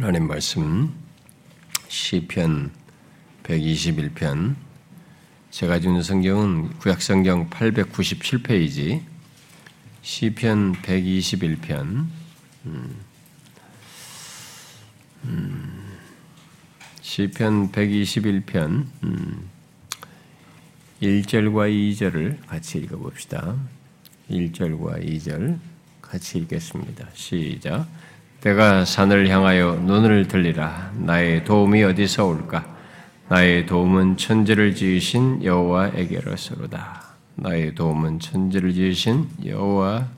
[0.00, 0.94] 하나님 말씀
[1.88, 2.70] 시편
[3.42, 4.54] 121편
[5.50, 9.02] 제가 주는 성경은 구약 성경 897페이지
[10.00, 12.06] 시편 121편
[12.64, 12.96] 음,
[15.24, 15.98] 음,
[17.02, 19.50] 시편 121편 음,
[21.02, 23.54] 1절과 2절을 같이 읽어 봅시다.
[24.30, 25.58] 1절과 2절
[26.00, 27.06] 같이 읽겠습니다.
[27.12, 27.86] 시작.
[28.42, 30.92] 내가 산을 향하여 눈을 들리라.
[30.94, 32.64] 나의 도움이 어디서 올까?
[33.28, 37.02] 나의 도움은 천지를 지으신 여호와에게로서로다.
[37.34, 40.10] 나의 도움은 천지를 지으신 여호와에게로서로다.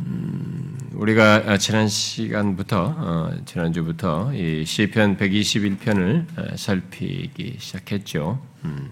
[0.00, 8.38] 음, 우리가 지난 시간부터 어, 지난 주부터 이 시편 121편을 살피기 시작했죠.
[8.66, 8.90] 음,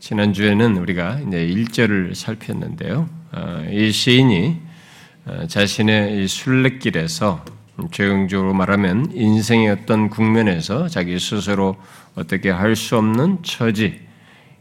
[0.00, 3.21] 지난 주에는 우리가 이제 1절을 살폈는데요.
[3.32, 4.60] 어, 이 시인이
[5.24, 7.44] 어, 자신의 순례길에서
[7.90, 11.76] 최종적으로 말하면 인생의 어떤 국면에서 자기 스스로
[12.14, 14.00] 어떻게 할 수 없는 처지,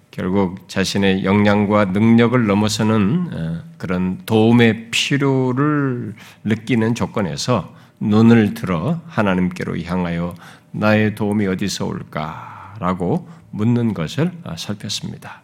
[0.09, 6.13] 결국 자신의 역량과 능력을 넘어서는 어, 그런 도움의 필요를
[6.45, 10.33] 느끼는 조건에서 눈을 들어 하나님께로 향하여
[10.71, 15.41] 나의 도움이 어디서 올까라고 묻는 것을 살폈습니다.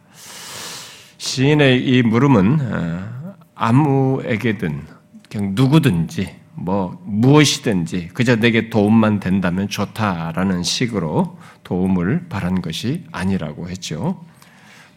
[1.18, 3.17] 시인의 이 물음은
[3.58, 4.82] 아무에게든
[5.30, 14.24] 그냥 누구든지 뭐 무엇이든지 그저 내게 도움만 된다면 좋다라는 식으로 도움을 바란 것이 아니라고 했죠.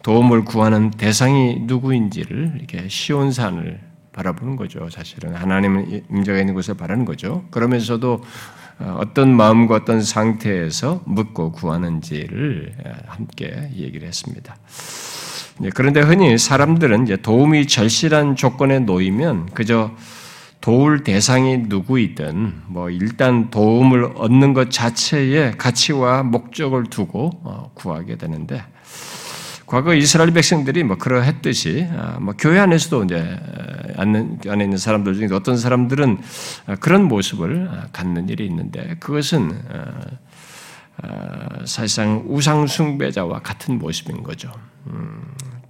[0.03, 3.79] 도움을 구하는 대상이 누구인지를 이렇게 시온산을
[4.13, 4.89] 바라보는 거죠.
[4.89, 7.45] 사실은 하나님은 임재가 있는 곳을 바라는 거죠.
[7.51, 8.23] 그러면서도
[8.97, 12.73] 어떤 마음과 어떤 상태에서 묻고 구하는지를
[13.05, 14.57] 함께 얘기를 했습니다.
[15.61, 19.91] 네, 그런데 흔히 사람들은 이제 도움이 절실한 조건에 놓이면 그저
[20.59, 28.63] 도울 대상이 누구이든 뭐 일단 도움을 얻는 것 자체에 가치와 목적을 두고 어, 구하게 되는데
[29.67, 33.39] 과거 이스라엘 백성들이 뭐 그러했듯이 아, 뭐 교회 안에서도 이제
[33.97, 36.21] 안에 있는 사람들 중에 어떤 사람들은
[36.79, 39.51] 그런 모습을 아, 갖는 일이 있는데 그것은
[41.03, 44.51] 어, 사실상 우상 숭배자와 같은 모습인 거죠.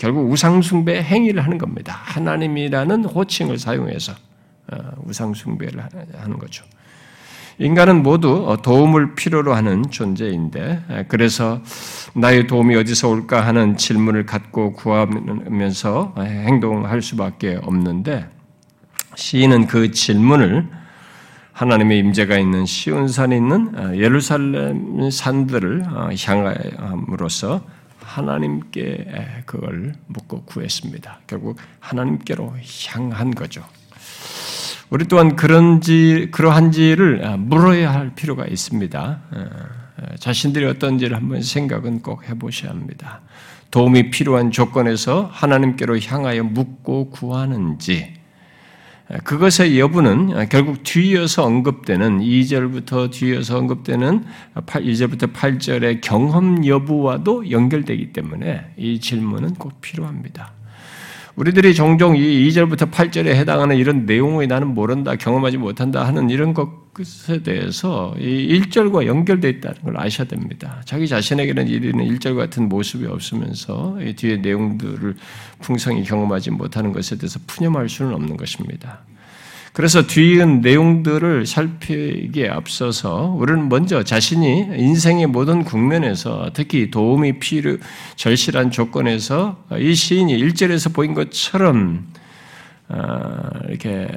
[0.01, 2.00] 음, 결국 우상숭배 행위를 하는 겁니다.
[2.03, 4.13] 하나님이라는 호칭을 사용해서
[4.72, 5.84] 어, 우상숭배를
[6.17, 6.66] 하는 거죠.
[7.59, 11.62] 인간은 모두 어, 도움을 필요로 하는 존재인데, 그래서
[12.16, 18.28] 나의 도움이 어디서 올까 하는 질문을 갖고 구하면서 행동할 수밖에 없는데,
[19.16, 20.68] 시인은 그 질문을
[21.53, 25.85] 하나님의 임재가 있는 시온산에 있는 어, 예루살렘 산들을
[26.25, 27.62] 향함으로써
[28.11, 31.19] 하나님께 그걸 묻고 구했습니다.
[31.27, 32.53] 결국 하나님께로
[32.89, 33.63] 향한 거죠.
[34.89, 39.21] 우리 또한 그런지 그러한지를 아, 물어야 할 필요가 있습니다.
[39.31, 43.21] 어, 어, 자신들이 어떤지를 한번 생각은 꼭 해보셔야 합니다.
[43.71, 48.20] 도움이 필요한 조건에서 하나님께로 향하여 묻고 구하는지
[49.23, 54.23] 그것의 여부는 결국 뒤이어서 언급되는 2절부터 뒤이어서 언급되는
[54.55, 60.60] 2절부터 8절의 경험 여부와도 연결되기 때문에 이 질문은 꼭 필요합니다.
[61.36, 67.42] 우리들이 종종 이 2절부터 8절에 해당하는 이런 내용을 나는 모른다, 경험하지 못한다 하는 이런 것에
[67.42, 70.81] 대해서 이 1절과 연결되어 있다는 걸 아셔야 됩니다.
[70.86, 75.16] 자기 자신에게는 이르는 1절 같은 모습이 없으면서 이 뒤에 내용들을
[75.62, 79.00] 풍성히 경험하지 못하는 것에 대해서 푸념할 수는 없는 것입니다.
[79.73, 87.77] 그래서 뒤에 내용들을 살피기에 앞서서 우리는 먼저 자신이 인생의 모든 국면에서 특히 도움이 필요,
[88.17, 92.11] 절실한 조건에서 이 시인이 1절에서 보인 것처럼
[92.89, 92.97] 어,
[93.69, 94.09] 이렇게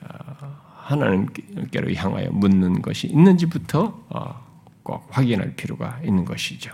[0.00, 4.44] 어, 하나님께로 향하여 묻는 것이 있는지부터 어,
[4.84, 6.72] 꼭 확인할 필요가 있는 것이죠.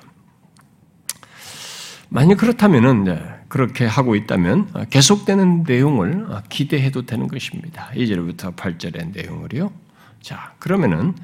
[2.11, 7.91] 만약 그렇다면은 그렇게 하고 있다면 계속되는 내용을 기대해도 되는 것입니다.
[7.95, 9.71] 2절부터 8절의 내용을요.
[10.23, 11.15] 자, 그러면은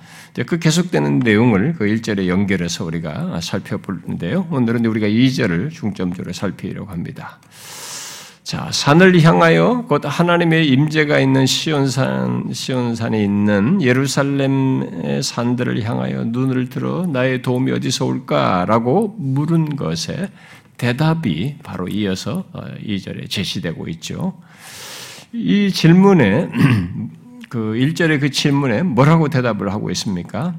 [0.46, 4.48] 그 계속되는 내용을 그 1절에 연결해서 우리가 살펴볼는데요.
[4.50, 7.38] 오늘은 우리가 2절을 중점적으로 살피려고 합니다.
[8.42, 17.06] 자, 산을 향하여 곧 하나님의 임재가 있는 시온산 시온산에 있는 예루살렘의 산들을 향하여 눈을 들어
[17.06, 20.30] 나의 도움이 어디서 올까라고 물은 것에
[20.76, 24.40] 대답이 바로 이어서 2절에 어, 제시되고 있죠.
[25.32, 26.48] 이 질문에
[27.48, 30.54] 그 1절의 그 질문에 뭐라고 대답을 하고 있습니까?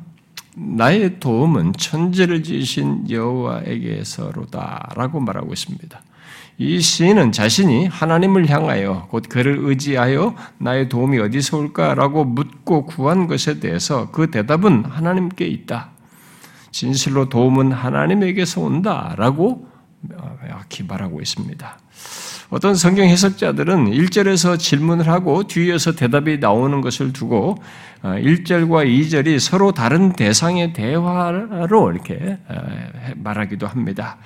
[0.55, 6.01] 나의 도움은 천지를 지으신 여호와에게서로다 라고 말하고 있습니다.
[6.59, 13.59] 이 시인은 자신이 하나님을 향하여 곧 그를 의지하여 나의 도움이 어디서 올까라고 묻고 구한 것에
[13.59, 15.91] 대해서 그 대답은 하나님께 있다.
[16.71, 19.66] 진실로 도움은 하나님에게서 온다라고
[20.01, 21.79] 명확히 말하고 있습니다.
[22.49, 27.57] 어떤 성경 해석자들은 1절에서 질문을 하고 뒤에서 대답이 나오는 것을 두고
[28.03, 32.55] 1절과 어, 2절이 서로 다른 대상의 대화로 이렇게 어,
[33.15, 34.17] 말하기도 합니다.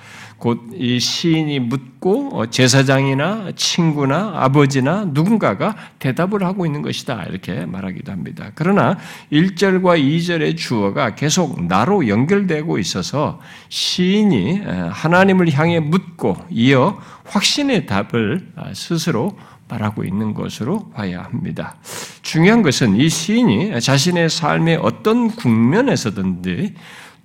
[0.42, 7.22] 곧 이 시인이 묻고 어, 제사장이나 친구나 아버지나 누군가가 대답을 하고 있는 것이다.
[7.28, 8.50] 이렇게 말하기도 합니다.
[8.56, 8.98] 그러나
[9.30, 19.38] 1절과 2절의 주어가 계속 나로 연결되고 있어서 시인이 하나님을 향해 묻고 이어 확신의 답을 스스로
[19.68, 21.76] 말하고 있는 것으로 봐야 합니다.
[22.22, 26.74] 중요한 것은 이 시인이 자신의 삶의 어떤 국면에서든지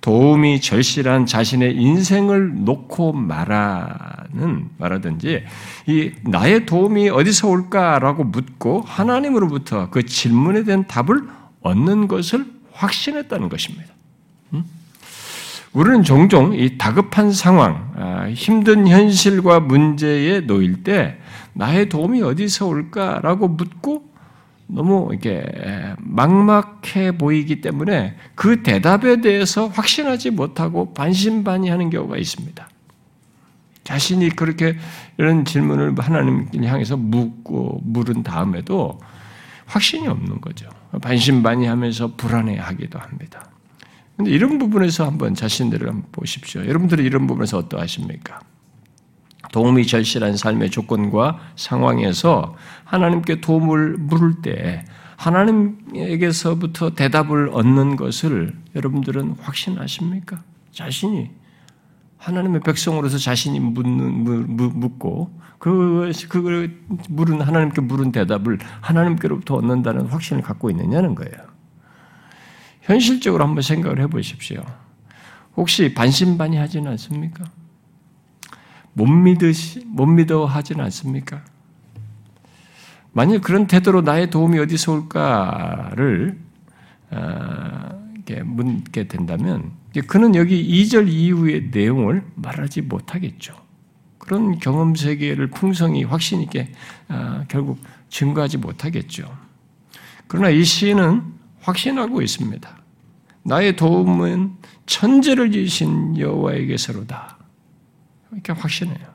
[0.00, 5.44] 도움이 절실한 자신의 인생을 놓고 말하는 말하든지
[5.86, 11.28] 이 나의 도움이 어디서 올까라고 묻고 하나님으로부터 그 질문에 대한 답을
[11.62, 13.92] 얻는 것을 확신했다는 것입니다.
[14.54, 14.64] 음?
[15.72, 21.18] 우리는 종종 이 다급한 상황, 아, 힘든 현실과 문제에 놓일 때
[21.54, 24.07] 나의 도움이 어디서 올까라고 묻고
[24.68, 25.44] 너무 이게
[25.98, 32.68] 막막해 보이기 때문에 그 대답에 대해서 확신하지 못하고 반신반의하는 경우가 있습니다.
[33.84, 34.76] 자신이 그렇게
[35.16, 39.00] 이런 질문을 하나님 향해서 묻고 물은 다음에도
[39.64, 40.68] 확신이 없는 거죠.
[41.00, 43.50] 반신반의하면서 불안해하기도 합니다.
[44.16, 46.66] 근데 이런 부분에서 한번 자신들을 한번 보십시오.
[46.66, 48.40] 여러분들은 이런 부분에서 어떠하십니까?
[49.52, 52.54] 도움이 절실한 삶의 조건과 상황에서
[52.84, 54.84] 하나님께 도움을 물을 때
[55.16, 60.42] 하나님에게서부터 대답을 얻는 것을 여러분들은 확신하십니까?
[60.70, 61.30] 자신이
[62.18, 66.78] 하나님의 백성으로서 자신이 묻는, 묻고 그, 그걸
[67.08, 71.48] 물은 하나님께 물은 대답을 하나님께로부터 얻는다는 확신을 갖고 있느냐는 거예요.
[72.82, 74.62] 현실적으로 한번 생각을 해 보십시오.
[75.56, 77.44] 혹시 반신반의하지는 않습니까?
[78.92, 81.42] 못 믿으시, 못 믿어 하진 않습니까?
[83.12, 86.38] 만약 그런 태도로 나의 도움이 어디서 올까를
[87.10, 88.12] 어,
[88.44, 89.72] 묻게 된다면
[90.06, 93.54] 그는 여기 2절 이후의 내용을 말하지 못하겠죠.
[94.18, 96.70] 그런 경험 세계를 풍성히 확신 있게
[97.08, 97.78] 어, 결국
[98.10, 99.34] 증거하지 못하겠죠.
[100.26, 101.22] 그러나 이 시인은
[101.62, 102.78] 확신하고 있습니다.
[103.44, 104.52] 나의 도움은
[104.84, 107.37] 천재를 지으신 여호와에게서로다.
[108.32, 109.06] 이렇게 확신해요.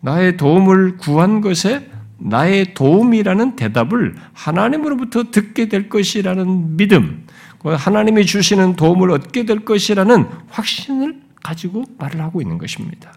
[0.00, 7.26] 나의 도움을 구한 것에 나의 도움이라는 대답을 하나님으로부터 듣게 될 것이라는 믿음,
[7.62, 13.12] 하나님이 주시는 도움을 얻게 될 것이라는 확신을 가지고 말을 하고 있는 것입니다.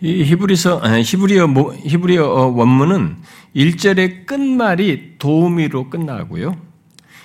[0.00, 1.46] 이 히브리서 히브리어
[1.84, 3.16] 히브리어 원문은
[3.56, 6.73] 1절의 끝말이 도우미로 끝나고요.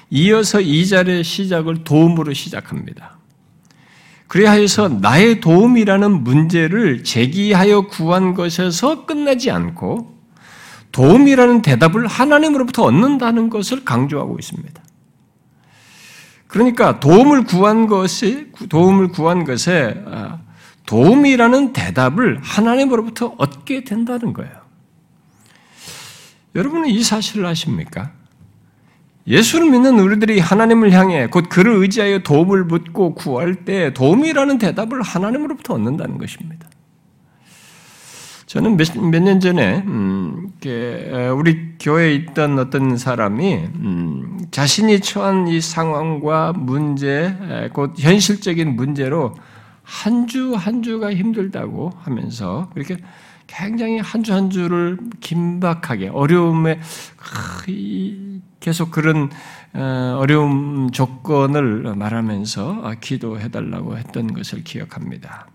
[0.09, 3.19] 이어서 2절의 시작을 도움으로 시작합니다.
[4.35, 10.19] 해서 나의 도움이라는 문제를 제기하여 구한 것에서 끝나지 않고
[10.91, 14.81] 도움이라는 대답을 하나님으로부터 얻는다는 것을 강조하고 있습니다.
[16.47, 20.39] 그러니까 도움을 구한 것이 도움을 구한 것에 아,
[20.87, 24.51] 도움이라는 대답을 하나님으로부터 얻게 된다는 거예요.
[26.55, 28.18] 여러분은 이 사실을 아십니까?
[29.29, 35.75] 예수를 믿는 우리들이 하나님을 향해 곧 그를 의지하여 도움을 묻고 구할 때 도움이라는 대답을 하나님으로부터
[35.75, 36.67] 얻는다는 것입니다.
[38.47, 40.49] 저는 몇 년 전에 음,
[41.37, 49.35] 우리 교회에 있던 어떤 사람이 음, 자신이 처한 이 상황과 문제, 곧 현실적인 문제로
[49.83, 52.97] 한 주한 주가 힘들다고 하면서 그렇게
[53.49, 56.79] 굉장히 한 주 한 주를 긴박하게 어려움에
[58.59, 59.29] 계속 그런
[59.73, 65.47] 어, 어려움 조건을 말하면서 아, 기도해달라고 했던 것을 기억합니다.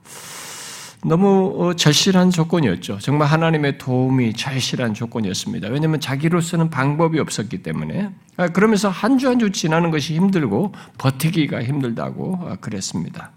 [1.05, 2.99] 너무 어, 절실한 조건이었죠.
[2.99, 5.69] 정말 하나님의 도움이 절실한 조건이었습니다.
[5.69, 8.11] 왜냐하면 자기로서는 방법이 없었기 때문에.
[8.39, 13.33] 아, 그러면서 한 주 한 주 지나는 것이 힘들고 버티기가 힘들다고 아, 그랬습니다.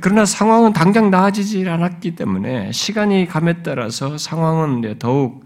[0.00, 5.44] 그러나 상황은 당장 나아지질 않았기 때문에 시간이 감에 따라서 상황은 더욱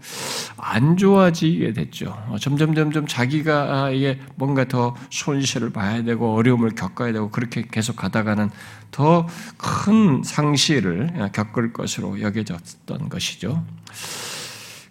[0.57, 2.17] 안 좋아지게 됐죠.
[2.39, 7.95] 점점 점점 자기가 아, 이게 뭔가 더 손실을 봐야 되고 어려움을 겪어야 되고 그렇게 계속
[7.95, 8.49] 가다가는
[8.89, 13.63] 더 큰 상실을 겪을 것으로 여겨졌던 것이죠.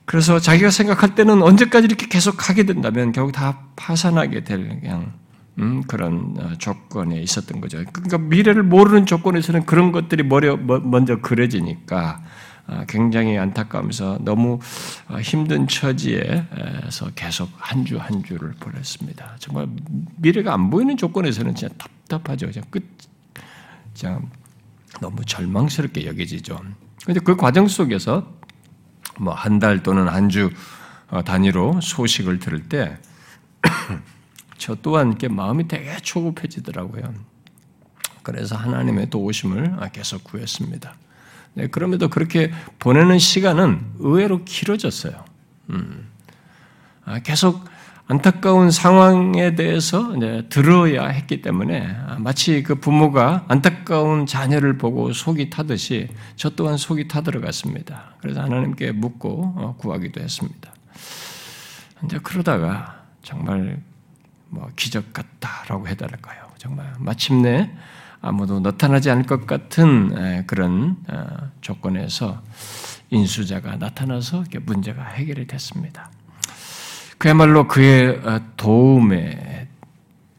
[0.05, 5.13] 그래서 자기가 생각할 때는 언제까지 이렇게 계속 하게 된다면 결국 다 파산하게 될 그냥
[5.61, 7.83] 음, 그런 어, 조건에 있었던 거죠.
[7.93, 12.23] 그러니까 미래를 모르는 조건에서는 그런 것들이 머리, 먼저 그려지니까
[12.67, 14.59] 아, 굉장히 안타까우면서 너무
[15.09, 19.37] 아, 힘든 처지에서 계속 한주한 주를 보냈습니다.
[19.39, 19.67] 정말
[20.17, 22.47] 미래가 안 보이는 조건에서는 진짜 답답하죠.
[22.47, 22.85] 그냥 끝,
[23.99, 24.31] 그냥
[25.01, 26.61] 너무 절망스럽게 여겨지죠.
[27.03, 28.33] 그런데 그 과정 속에서
[29.19, 30.51] 뭐 한 달 또는 한주
[31.11, 32.97] 어, 단위로 소식을 들을 때
[34.61, 37.15] 저 또한 마음이 되게 초급해지더라고요.
[38.23, 40.95] 그래서 하나님의 도우심을 계속 구했습니다.
[41.55, 45.25] 네, 그럼에도 그렇게 보내는 시간은 의외로 길어졌어요.
[45.71, 46.09] 음.
[47.07, 47.65] 아, 계속
[48.07, 50.13] 안타까운 상황에 대해서
[50.51, 57.09] 들어야 했기 때문에 아, 마치 그 부모가 안타까운 자녀를 보고 속이 타듯이 저 또한 속이
[57.09, 58.17] 타들어갔습니다.
[58.21, 60.71] 그래서 하나님께 묻고 어, 구하기도 했습니다.
[62.05, 63.81] 이제 그러다가 정말
[64.51, 66.51] 뭐 기적 같다라고 해달까요?
[66.59, 67.71] 정말 마침내
[68.21, 72.43] 아무도 나타나지 않을 것 같은 그런 어, 조건에서
[73.09, 76.11] 인수자가 나타나서 문제가 해결이 됐습니다.
[77.17, 79.69] 그야말로 그의 어, 도움에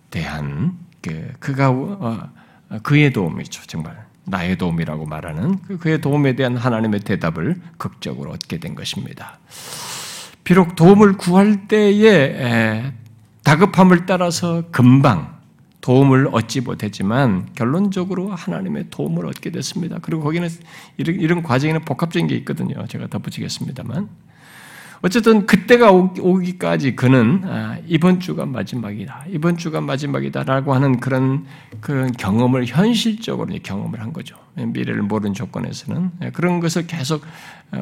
[0.10, 2.30] 대한 그, 그가 어,
[2.84, 8.76] 그의 도움이죠 정말 나의 도움이라고 말하는 그 그의 도움에 대한 하나님의 대답을 극적으로 얻게 된
[8.76, 9.40] 것입니다.
[10.44, 12.94] 비록 도움을 구할 때에
[13.44, 15.42] 다급함을 따라서 금방
[15.82, 19.98] 도움을 얻지 못했지만 결론적으로 하나님의 도움을 얻게 됐습니다.
[20.02, 20.48] 그리고 거기는
[20.98, 22.86] 이런, 이런 과정에는 복합적인 게 있거든요.
[22.88, 24.08] 제가 덧붙이겠습니다만.
[25.04, 29.26] 어쨌든 그때가 오기까지 그는 아, 이번 주가 마지막이다.
[29.30, 31.48] 이번 주가 마지막이다라고 하는 그런
[31.80, 34.36] 그런 경험을 현실적으로 경험을 한 거죠.
[34.56, 37.26] 미래를 모르는 조건에서는 예, 그런 것을 계속 어,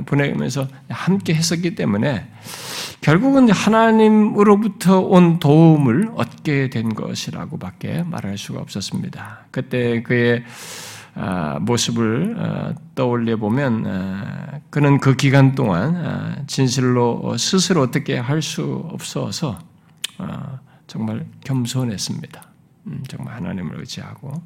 [0.06, 2.30] 보내면서 함께 했었기 때문에
[3.02, 9.46] 결국은 하나님으로부터 온 도움을 얻게 된 것이라고밖에 말할 수가 없었습니다.
[9.52, 10.44] 그때 그의
[11.16, 18.88] 아, 모습을 어, 떠올려 보면 어, 그는 그 기간 동안 진실로 스스로 어떻게 할 수
[18.92, 19.60] 없어서
[20.88, 22.42] 정말 겸손했습니다.
[22.88, 24.42] 음, 정말 하나님을 의지하고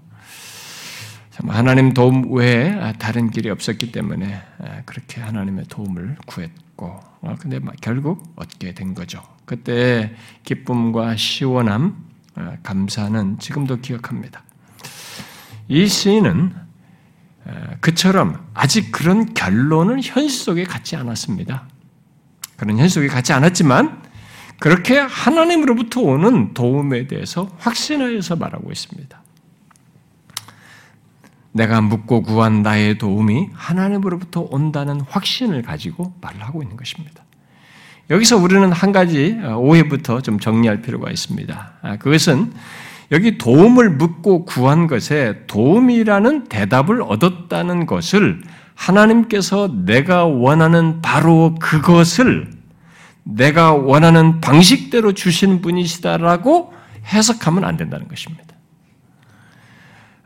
[1.47, 4.41] 하나님 도움 외에 다른 길이 없었기 때문에
[4.85, 9.21] 그렇게 하나님의 도움을 구했고, 어, 근데 결국 얻게 된 거죠.
[9.45, 10.13] 그때
[10.43, 14.43] 기쁨과 시원함, 어, 감사는 지금도 기억합니다.
[15.67, 16.53] 이 시인은
[17.81, 21.67] 그처럼 아직 그런 결론을 현실 속에 갖지 않았습니다.
[22.57, 24.01] 그런 현실 속에 갖지 않았지만
[24.59, 29.22] 그렇게 하나님으로부터 오는 도움에 대해서 확신하여서 말하고 있습니다.
[31.53, 37.23] 내가 묻고 구한 나의 도움이 하나님으로부터 온다는 확신을 가지고 말을 하고 있는 것입니다.
[38.09, 41.73] 여기서 우리는 한 가지 어, 오해부터 좀 정리할 필요가 있습니다.
[41.81, 42.51] 아, 그것은
[43.11, 48.41] 여기 도움을 묻고 구한 것에 도움이라는 대답을 얻었다는 것을
[48.75, 52.51] 하나님께서 내가 원하는 바로 그것을
[53.23, 56.73] 내가 원하는 방식대로 주신 분이시다라고
[57.05, 58.52] 해석하면 안 된다는 것입니다.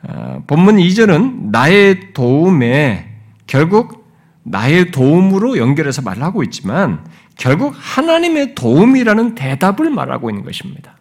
[0.07, 3.09] 어, 본문 2절은 나의 도움에
[3.45, 4.07] 결국
[4.43, 7.05] 나의 도움으로 연결해서 말하고 있지만
[7.37, 10.93] 결국 하나님의 도움이라는 대답을 말하고 있는 것입니다.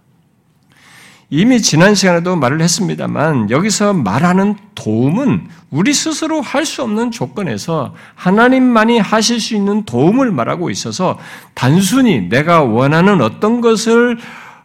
[1.29, 8.99] 이미 지난 시간에도 말을 했습니다만 여기서 말하는 도움은 우리 스스로 할 수 없는 조건에서 하나님만이
[8.99, 11.19] 하실 수 있는 도움을 말하고 있어서
[11.55, 14.19] 단순히 내가 원하는 어떤 것을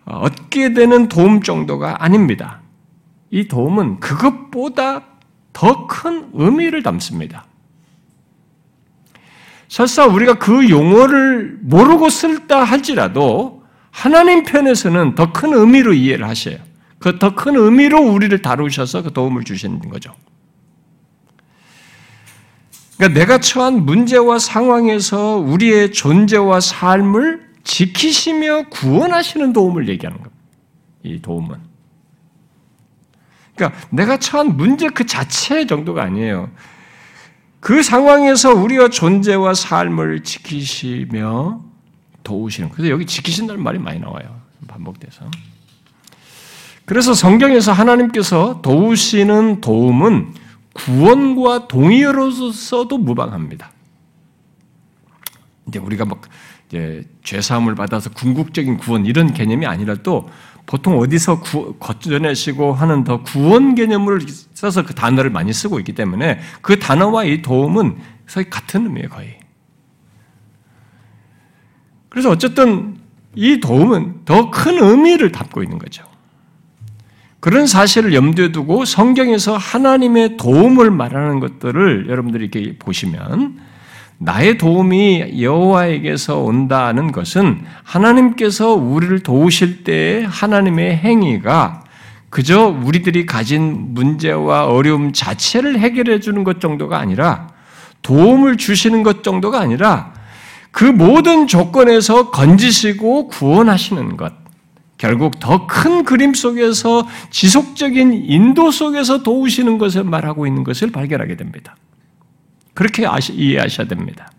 [0.05, 2.61] 얻게 되는 도움 정도가 아닙니다.
[3.31, 5.05] 이 도움은 그것보다
[5.53, 7.45] 더 큰 의미를 담습니다.
[9.67, 16.57] 설사 우리가 그 용어를 모르고 쓸다 할지라도 하나님 편에서는 더 큰 의미로 이해를 하셔요.
[17.00, 20.13] 그 더 큰 의미로 우리를 다루셔서 그 도움을 주시는 거죠.
[22.97, 30.35] 그러니까 내가 처한 문제와 상황에서 우리의 존재와 삶을 지키시며 구원하시는 도움을 얘기하는 겁니다.
[31.03, 31.71] 이 도움은.
[33.62, 36.50] 그러니까 내가 처한 문제 그 자체 정도가 아니에요.
[37.60, 41.62] 그 상황에서 우리가 존재와 삶을 지키시며
[42.24, 42.70] 도우시는.
[42.70, 44.41] 그래서 여기 지키신다는 말이 많이 나와요.
[44.68, 45.30] 반복돼서.
[46.86, 50.34] 그래서 성경에서 하나님께서 도우시는 도움은
[50.74, 53.72] 구원과 동의로서도 무방합니다.
[55.68, 56.22] 이제 우리가 막
[56.68, 60.30] 이제 죄 사함을 받아서 궁극적인 구원 이런 개념이 아니라도
[60.72, 64.22] 보통 어디서 구, 거쳐내시고 하는 더 구원 개념을
[64.54, 69.38] 써서 그 단어를 많이 쓰고 있기 때문에 그 단어와 이 도움은 거의 같은 의미예요, 거의.
[72.08, 72.96] 그래서 어쨌든
[73.36, 76.06] 이 도움은 더 큰 의미를 담고 있는 거죠.
[77.42, 83.60] 그런 사실을 염두에 두고 성경에서 하나님의 도움을 말하는 것들을 여러분들이 이렇게 보시면
[84.24, 91.84] 나의 도움이 여호와에게서 온다는 것은 하나님께서 우리를 도우실 때의 하나님의 행위가
[92.30, 97.48] 그저 우리들이 가진 문제와 어려움 자체를 해결해 주는 것 정도가 아니라
[98.04, 100.13] 도움을 주시는 것 정도가 아니라
[100.70, 104.34] 그 모든 조건에서 건지시고 구원하시는 것.
[105.00, 111.75] 결국 더 큰 그림 속에서 지속적인 인도 속에서 도우시는 것을 말하고 있는 것을 발견하게 됩니다.
[112.74, 114.32] 그렇게 아시, 이해하셔야 됩니다.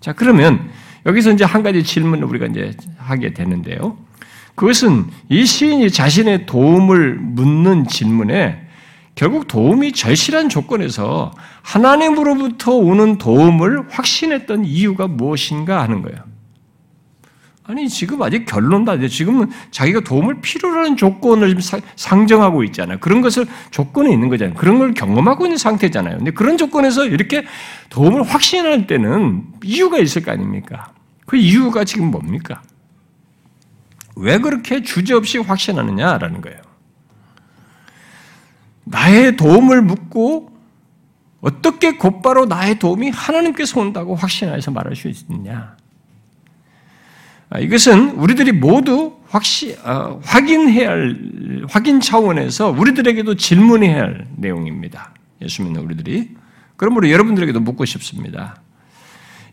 [0.00, 0.70] 자, 그러면
[1.06, 3.96] 여기서 이제 한 가지 질문을 우리가 이제 하게 되는데요.
[4.54, 8.68] 그것은 이 시인이 자신의 도움을 묻는 질문에
[9.14, 11.32] 결국 도움이 절실한 조건에서
[11.62, 16.31] 하나님으로부터 오는 도움을 확신했던 이유가 무엇인가 하는 거예요.
[17.72, 19.08] 아니, 지금 아직 결론도 안 돼.
[19.08, 21.56] 지금은 자기가 도움을 필요로 하는 조건을
[21.96, 22.98] 상정하고 있잖아요.
[23.00, 24.54] 그런 것을 조건에 있는 거잖아요.
[24.54, 26.18] 그런 걸 경험하고 있는 상태잖아요.
[26.18, 27.46] 근데 그런 조건에서 이렇게
[27.88, 30.92] 도움을 확신할 때는 이유가 있을 거 아닙니까?
[31.24, 32.60] 그 이유가 지금 뭡니까?
[34.16, 36.58] 왜 그렇게 주저없이 확신하느냐라는 거예요.
[38.84, 40.50] 나의 도움을 묻고
[41.40, 45.76] 어떻게 곧바로 나의 도움이 하나님께서 온다고 확신해서 말할 수 있느냐?
[47.54, 55.12] 아, 이것은 우리들이 모두 확시, 어, 확인해야 할, 확인 차원에서 우리들에게도 질문해야 할 내용입니다.
[55.42, 56.30] 예수 믿는 우리들이.
[56.76, 58.56] 그러므로 여러분들에게도 묻고 싶습니다.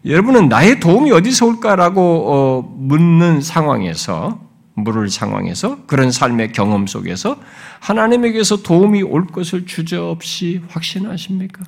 [0.05, 7.37] 여러분은 나의 도움이 어디서 올까라고 어, 묻는 상황에서 물을 상황에서 그런 삶의 경험 속에서
[7.81, 11.65] 하나님에게서 도움이 올 것을 주저없이 확신하십니까?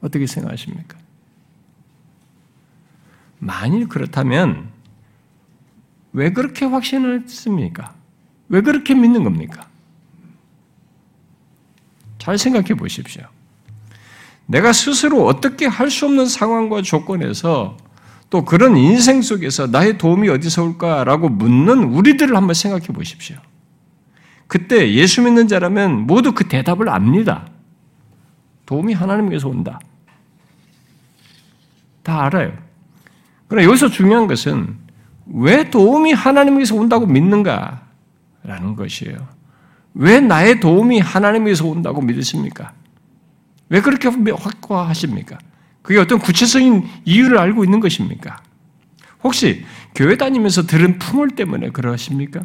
[0.00, 1.03] 어떻게 생각하십니까?
[3.44, 4.68] 만일 그렇다면
[6.12, 7.94] 왜 그렇게 확신했습니까?
[8.48, 9.68] 왜 그렇게 믿는 겁니까?
[12.18, 13.22] 잘 생각해 보십시오.
[14.46, 17.76] 내가 스스로 어떻게 할 수 없는 상황과 조건에서
[18.30, 23.36] 또 그런 인생 속에서 나의 도움이 어디서 올까라고 묻는 우리들을 한번 생각해 보십시오.
[24.46, 27.46] 그때 예수 믿는 자라면 모두 그 대답을 압니다.
[28.66, 29.78] 도움이 하나님께서 온다.
[32.02, 32.52] 다 알아요.
[33.54, 34.74] 그러나 여기서 중요한 것은
[35.26, 39.28] 왜 도움이 하나님께서 온다고 믿는가라는 것이에요.
[39.94, 42.72] 왜 나의 도움이 하나님께서 온다고 믿으십니까?
[43.68, 45.38] 왜 그렇게 확고하십니까?
[45.82, 48.42] 그게 어떤 구체적인 이유를 알고 있는 것입니까?
[49.22, 49.64] 혹시
[49.94, 52.42] 교회 다니면서 들은 풍월 때문에 그러십니까?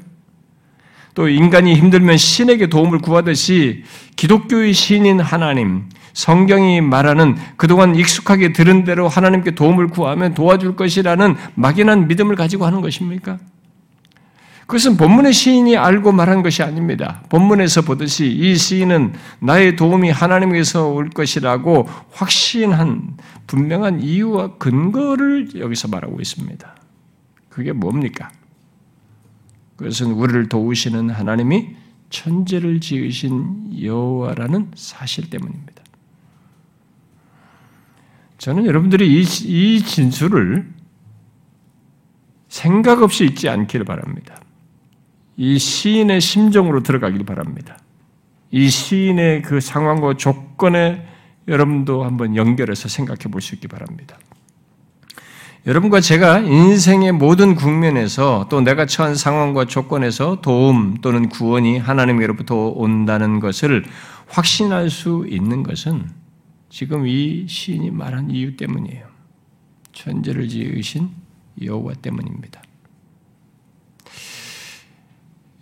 [1.16, 3.84] 또 인간이 힘들면 신에게 도움을 구하듯이
[4.16, 12.08] 기독교의 신인 하나님, 성경이 말하는 그동안 익숙하게 들은 대로 하나님께 도움을 구하면 도와줄 것이라는 막연한
[12.08, 13.38] 믿음을 가지고 하는 것입니까?
[14.70, 17.24] 그것은 본문의 시인이 알고 말한 것이 아닙니다.
[17.30, 23.18] 본문에서 보듯이 이 시인은 나의 도움이 하나님에서 올 것이라고 확신한
[23.48, 26.76] 분명한 이유와 근거를 여기서 말하고 있습니다.
[27.50, 28.30] 그게 뭡니까?
[29.76, 31.70] 그것은 우리를 도우시는 하나님이
[32.12, 35.79] 천재를 지으신 여호와라는 사실 때문입니다.
[38.40, 40.66] 저는 여러분들이 이, 이 진술을
[42.48, 44.42] 생각 없이 잊지 않기를 바랍니다.
[45.38, 47.78] 이 시인의 심정으로 들어가길 바랍니다.
[48.52, 51.06] 이 시인의 그 상황과 조건에
[51.48, 54.18] 여러분도 한번 연결해서 생각해 볼 수 있기 바랍니다.
[55.68, 63.42] 여러분과 제가 인생의 모든 국면에서 또 내가 처한 상황과 조건에서 도움 또는 구원이 하나님으로부터 온다는
[63.42, 63.84] 것을
[64.28, 66.19] 확신할 수 있는 것은
[66.70, 69.08] 지금 이 시인이 말한 이유 때문이에요.
[69.92, 71.10] 천재를 지으신
[71.62, 72.62] 여호와 때문입니다.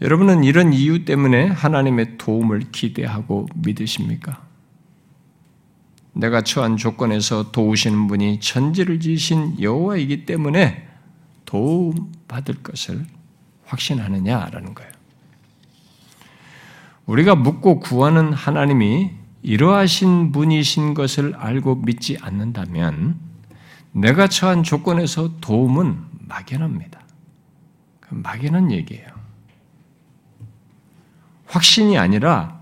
[0.02, 4.46] 여러분은 이런 이유 때문에 하나님의 도움을 기대하고 믿으십니까?
[6.14, 10.88] 내가 처한 조건에서 도우시는 분이 천지를 지으신 여호와이기 때문에
[11.46, 13.06] 도움 받을 것을
[13.66, 14.92] 확신하느냐라는 거예요.
[17.06, 19.12] 우리가 묻고 구하는 하나님이
[19.48, 23.18] 이러하신 분이신 것을 알고 믿지 않는다면
[23.94, 27.00] 내가 처한 조건에서 도움은 막연합니다.
[28.10, 29.08] 막연한 얘기예요.
[31.46, 32.60] 확신이 아니라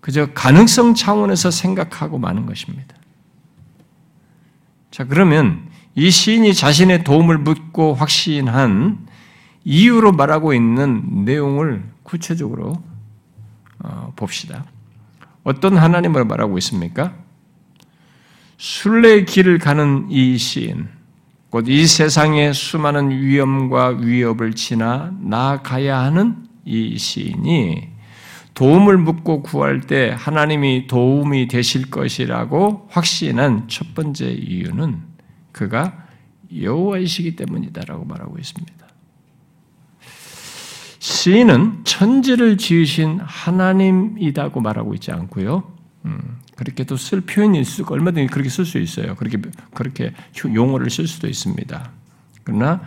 [0.00, 2.94] 그저 가능성 차원에서 생각하고 마는 것입니다.
[4.90, 9.08] 자, 그러면 이 시인이 자신의 도움을 묻고 확신한
[9.64, 12.82] 이유로 말하고 있는 내용을 구체적으로
[13.78, 14.66] 어, 봅시다.
[15.48, 17.14] 어떤 하나님을 말하고 있습니까?
[18.58, 20.88] 순례의 길을 가는 이 시인,
[21.48, 27.88] 곧 이 세상의 수많은 위험과 위협을 지나 나아가야 하는 이 시인이
[28.52, 35.00] 도움을 묻고 구할 때 하나님이 도움이 되실 것이라고 확신한 첫 번째 이유는
[35.52, 36.06] 그가
[36.54, 38.77] 여호와이시기 때문이다라고 말하고 있습니다.
[41.08, 45.62] 시인은 천지를 지으신 하나님이다고 말하고 있지 않고요.
[46.04, 49.14] 음, 그렇게도 쓸 표현일 수 얼마든지 그렇게 쓸 수 있어요.
[49.14, 49.38] 그렇게
[49.72, 50.12] 그렇게
[50.44, 51.90] 용어를 쓸 수도 있습니다.
[52.44, 52.82] 그러나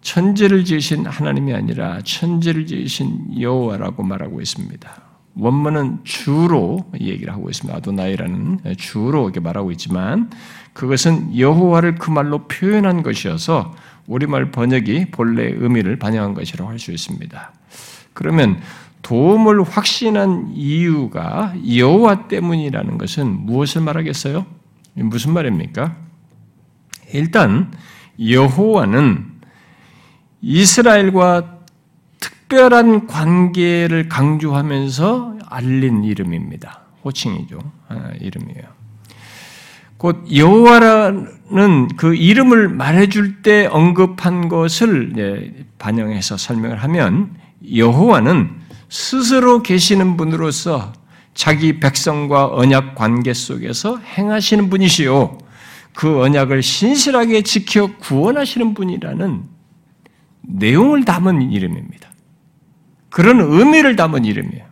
[0.00, 5.02] 천지를 지으신 하나님이 아니라 천지를 지으신 여호와라고 말하고 있습니다.
[5.38, 7.76] 원문은 주로 얘기를 하고 있습니다.
[7.78, 10.30] 아도나이라는 주로 이렇게 말하고 있지만
[10.72, 13.72] 그것은 여호와를 그 말로 표현한 것이어서
[14.06, 17.52] 우리말 번역이 본래 의미를 반영한 것이라고 할 수 있습니다.
[18.12, 18.60] 그러면
[19.02, 24.46] 도움을 확신한 이유가 여호와 때문이라는 것은 무엇을 말하겠어요?
[24.94, 25.96] 무슨 말입니까?
[27.12, 27.72] 일단
[28.18, 29.26] 여호와는
[30.40, 31.58] 이스라엘과
[32.20, 36.80] 특별한 관계를 강조하면서 알린 이름입니다.
[37.04, 37.58] 호칭이죠.
[37.88, 38.75] 아, 이름이에요.
[39.96, 47.34] 곧 여호와라는 그 이름을 말해줄 때 언급한 것을 반영해서 설명을 하면
[47.74, 48.50] 여호와는
[48.88, 50.92] 스스로 계시는 분으로서
[51.34, 55.38] 자기 백성과 언약 관계 속에서 행하시는 분이시요.
[55.94, 59.42] 그 언약을 신실하게 지켜 구원하시는 분이라는
[60.42, 62.10] 내용을 담은 이름입니다.
[63.10, 64.66] 그런 의미를 담은 이름이에요.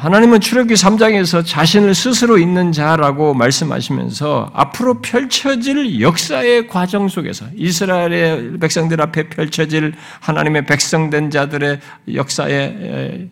[0.00, 8.98] 하나님은 출애굽기 3장에서 자신을 스스로 있는 자라고 말씀하시면서 앞으로 펼쳐질 역사의 과정 속에서 이스라엘의 백성들
[9.02, 11.80] 앞에 펼쳐질 하나님의 백성된 자들의
[12.14, 13.28] 역사의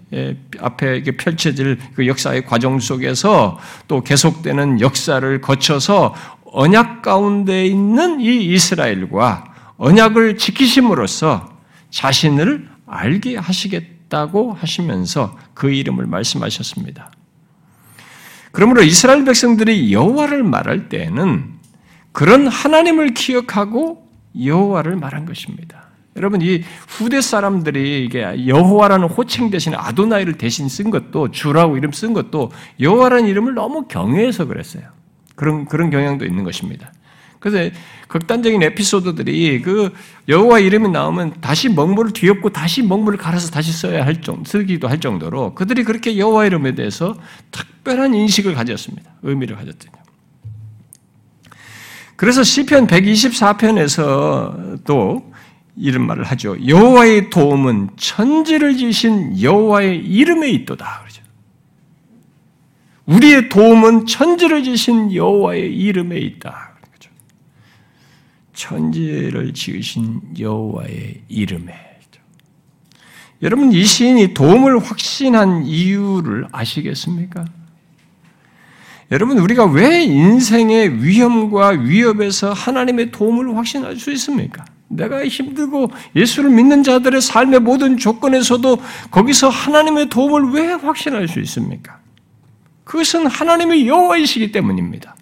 [0.60, 6.14] 앞에 펼쳐질 그 역사의 과정 속에서 또 계속되는 역사를 거쳐서
[6.52, 11.48] 언약 가운데 있는 이 이스라엘과 언약을 지키심으로써
[11.88, 17.12] 자신을 알게 하시겠다 고 하시면서 그 이름을 말씀하셨습니다.
[18.52, 21.58] 그러므로 이스라엘 백성들이 여호와를 말할 때에는
[22.12, 24.08] 그런 하나님을 기억하고
[24.42, 25.88] 여호와를 말한 것입니다.
[26.16, 32.12] 여러분 이 후대 사람들이 이게 여호와라는 호칭 대신 아도나이를 대신 쓴 것도 주라고 이름 쓴
[32.12, 34.84] 것도 여호와라는 이름을 너무 경외해서 그랬어요.
[35.36, 36.92] 그런 그런 경향도 있는 것입니다.
[37.38, 37.74] 그래서
[38.08, 39.92] 극단적인 에피소드들이 그
[40.28, 45.00] 여호와 이름이 나오면 다시 먹물을 뒤엎고 다시 먹물을 갈아서 다시 써야 할 정도, 쓰기도 할
[45.00, 47.16] 정도로 그들이 그렇게 여호와 이름에 대해서
[47.50, 49.10] 특별한 인식을 가졌습니다.
[49.22, 49.92] 의미를 가졌더니.
[52.16, 55.32] 그래서 시편 124편에서 또
[55.76, 56.56] 이런 말을 하죠.
[56.66, 61.02] 여호와의 도움은 천지를 지신 여호와의 이름에 있도다.
[61.02, 61.22] 그러죠.
[63.06, 66.67] 우리의 도움은 천지를 지신 여호와의 이름에 있다.
[68.58, 71.88] 천지를 지으신 여호와의 이름에
[73.40, 77.44] 여러분 이 시인이 도움을 확신한 이유를 아시겠습니까?
[79.12, 84.64] 여러분 우리가 왜 인생의 위험과 위협에서 하나님의 도움을 확신할 수 있습니까?
[84.88, 92.00] 내가 힘들고 예수를 믿는 자들의 삶의 모든 조건에서도 거기서 하나님의 도움을 왜 확신할 수 있습니까?
[92.82, 95.14] 그것은 하나님의 여호와이시기 때문입니다.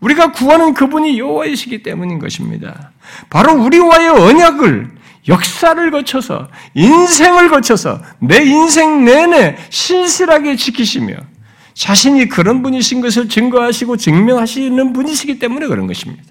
[0.00, 2.92] 우리가 구하는 그분이 여호와이시기 때문인 것입니다.
[3.28, 4.90] 바로 우리와의 언약을
[5.28, 11.14] 역사를 거쳐서 인생을 거쳐서 내 인생 내내 신실하게 지키시며
[11.74, 16.24] 자신이 그런 분이신 것을 증거하시고 증명하시는 분이시기 때문에 그런 것입니다.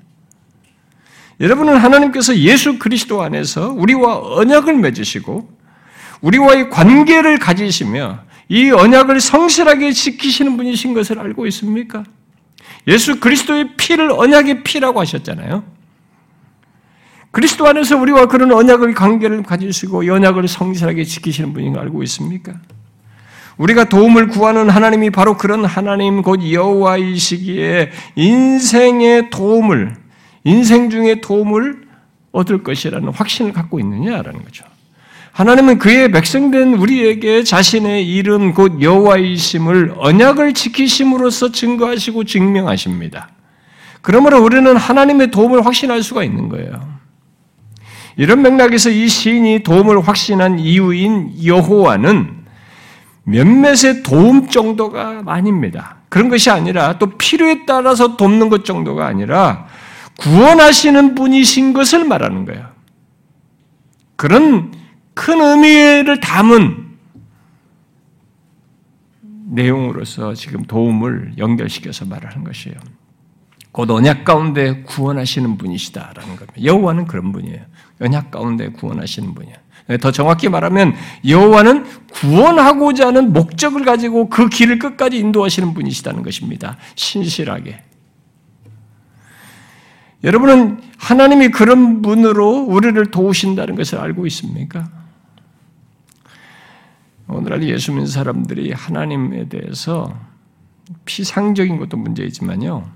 [1.39, 5.49] 여러분은 하나님께서 예수 그리스도 안에서 우리와 언약을 맺으시고
[6.21, 12.03] 우리와의 관계를 가지시며 이 언약을 성실하게 지키시는 분이신 것을 알고 있습니까?
[12.87, 15.63] 예수 그리스도의 피를 언약의 피라고 하셨잖아요.
[17.31, 22.53] 그리스도 안에서 우리와 그런 언약의 관계를 가지시고 언약을 성실하게 지키시는 분인 거 알고 있습니까?
[23.57, 29.95] 우리가 도움을 구하는 하나님이 바로 그런 하나님 곧 여호와이시기에 인생의 도움을
[30.45, 31.87] 인생 중에 도움을
[32.31, 34.63] 얻을 것이라는 확신을 갖고 있느냐라는 거죠.
[35.31, 43.29] 하나님은 그의 백성된 우리에게 자신의 이름 곧 여호와이심을 언약을 지키심으로써 증거하시고 증명하십니다.
[44.01, 46.99] 그러므로 우리는 하나님의 도움을 확신할 수가 있는 거예요.
[48.17, 52.39] 이런 맥락에서 이 시인이 도움을 확신한 이유인 여호와는
[53.23, 55.97] 몇몇의 도움 정도가 아닙니다.
[56.09, 59.67] 그런 것이 아니라 또 필요에 따라서 돕는 것 정도가 아니라
[60.17, 62.65] 구원하시는 분이신 것을 말하는 거예요.
[64.15, 64.73] 그런
[65.19, 66.95] 큰 의미를 담은
[69.47, 72.77] 내용으로서 지금 도움을 연결시켜서 말하는 것이에요.
[73.73, 76.53] 곧 언약 가운데 구원하시는 분이시다라는 겁니다.
[76.63, 77.60] 여호와는 그런 분이에요.
[77.99, 79.58] 언약 가운데 구원하시는 분이에요.
[79.99, 80.95] 더 정확히 말하면
[81.27, 86.77] 여호와는 구원하고자 하는 목적을 가지고 그 길을 끝까지 인도하시는 분이시다는 것입니다.
[86.95, 87.84] 신실하게.
[90.23, 94.98] 여러분은 하나님이 그런 분으로 우리를 도우신다는 것을 알고 있습니까?
[97.29, 100.19] 오늘날 예수 믿는 사람들이 하나님에 대해서
[101.05, 102.89] 피상적인 것도 문제이지만요.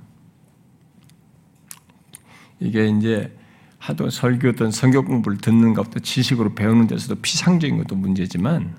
[2.59, 3.35] 이게 이제
[3.77, 8.75] 하도 설교든 성경 공부를 듣는 것도 지식으로 배우는 데서도 피상적인 것도 문제지만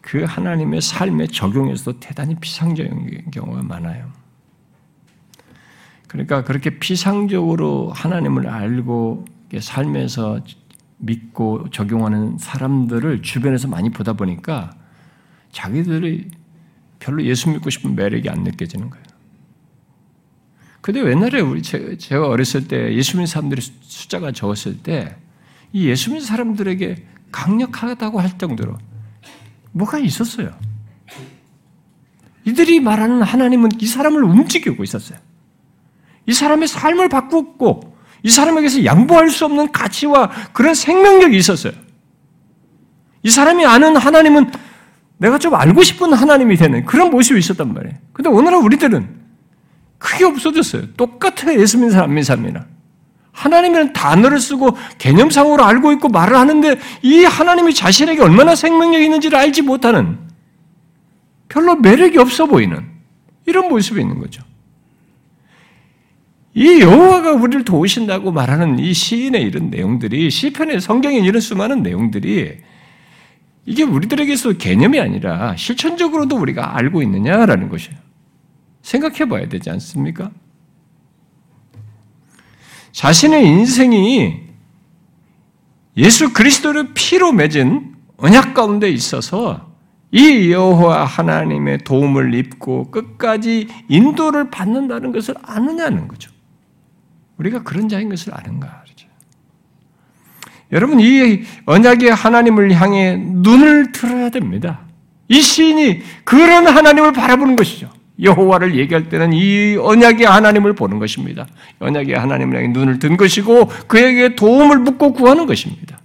[0.00, 4.10] 그 하나님의 삶에 적용해서도 대단히 피상적인 경우가 많아요.
[6.06, 9.26] 그러니까 그렇게 피상적으로 하나님을 알고
[9.60, 10.40] 삶에서
[11.02, 14.70] 믿고 적용하는 사람들을 주변에서 많이 보다 보니까
[15.50, 16.30] 자기들이
[16.98, 19.04] 별로 예수 믿고 싶은 매력이 안 느껴지는 거예요.
[20.80, 25.16] 근데 옛날에 우리 제가 어렸을 때 예수 믿는 사람들이 숫자가 적었을 때
[25.72, 28.76] 이 예수 믿는 사람들에게 강력하다고 할 정도로
[29.72, 30.50] 뭐가 있었어요.
[32.44, 35.18] 이들이 말하는 하나님은 이 사람을 움직이고 있었어요.
[36.26, 37.91] 이 사람의 삶을 바꾸고
[38.22, 41.72] 이 사람에게서 양보할 수 없는 가치와 그런 생명력이 있었어요.
[43.22, 44.50] 이 사람이 아는 하나님은
[45.18, 47.96] 내가 좀 알고 싶은 하나님이 되는 그런 모습이 있었단 말이에요.
[48.12, 49.22] 근데 오늘날 우리들은
[49.98, 50.94] 크게 없어졌어요.
[50.94, 51.60] 똑같아요.
[51.60, 52.66] 예수 믿는 사람, 사람이나.
[53.32, 59.62] 하나님이라는 단어를 쓰고 개념상으로 알고 있고 말을 하는데 이 하나님이 자신에게 얼마나 생명력이 있는지를 알지
[59.62, 60.18] 못하는
[61.48, 62.84] 별로 매력이 없어 보이는
[63.46, 64.42] 이런 모습이 있는 거죠.
[66.54, 72.58] 이 여호와가 우리를 도우신다고 말하는 이 시인의 이런 내용들이 시편의 성경에 이런 수많은 내용들이
[73.64, 77.96] 이게 우리들에게서 개념이 아니라 실천적으로도 우리가 알고 있느냐라는 것이에요.
[78.82, 80.30] 생각해 봐야 되지 않습니까?
[82.90, 84.40] 자신의 인생이
[85.96, 89.72] 예수 그리스도를 피로 맺은 언약 가운데 있어서
[90.10, 96.30] 이 여호와 하나님의 도움을 입고 끝까지 인도를 받는다는 것을 아느냐는 거죠.
[97.38, 98.82] 우리가 그런 자인 것을 아는가?
[98.84, 99.08] 그렇죠?
[100.70, 104.80] 여러분, 이 언약의 하나님을 향해 눈을 들어야 됩니다.
[105.28, 107.90] 이 시인이 그런 하나님을 바라보는 것이죠.
[108.20, 111.46] 여호와를 얘기할 때는 이 언약의 하나님을 보는 것입니다.
[111.78, 116.00] 언약의 하나님을 향해 눈을 든 것이고 그에게 도움을 묻고 구하는 것입니다.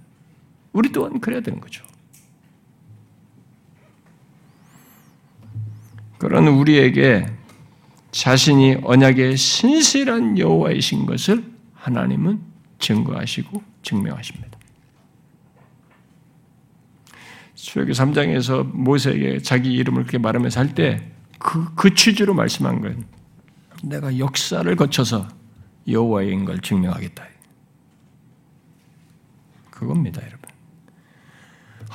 [0.72, 1.84] 우리 또한 그래야 되는 거죠.
[6.18, 7.26] 그런 우리에게
[8.10, 11.44] 자신이 언약의 신실한 여호와이신 것을
[11.74, 12.40] 하나님은
[12.78, 14.58] 증거하시고 증명하십니다.
[17.54, 23.04] 출애기 3장에서 모세에게 자기 이름을 그렇게 말하면서 할 때 그, 그 취지로 말씀한 건
[23.82, 25.28] 내가 역사를 거쳐서
[25.86, 27.24] 여호와인 걸 증명하겠다.
[29.70, 30.50] 그겁니다, 여러분.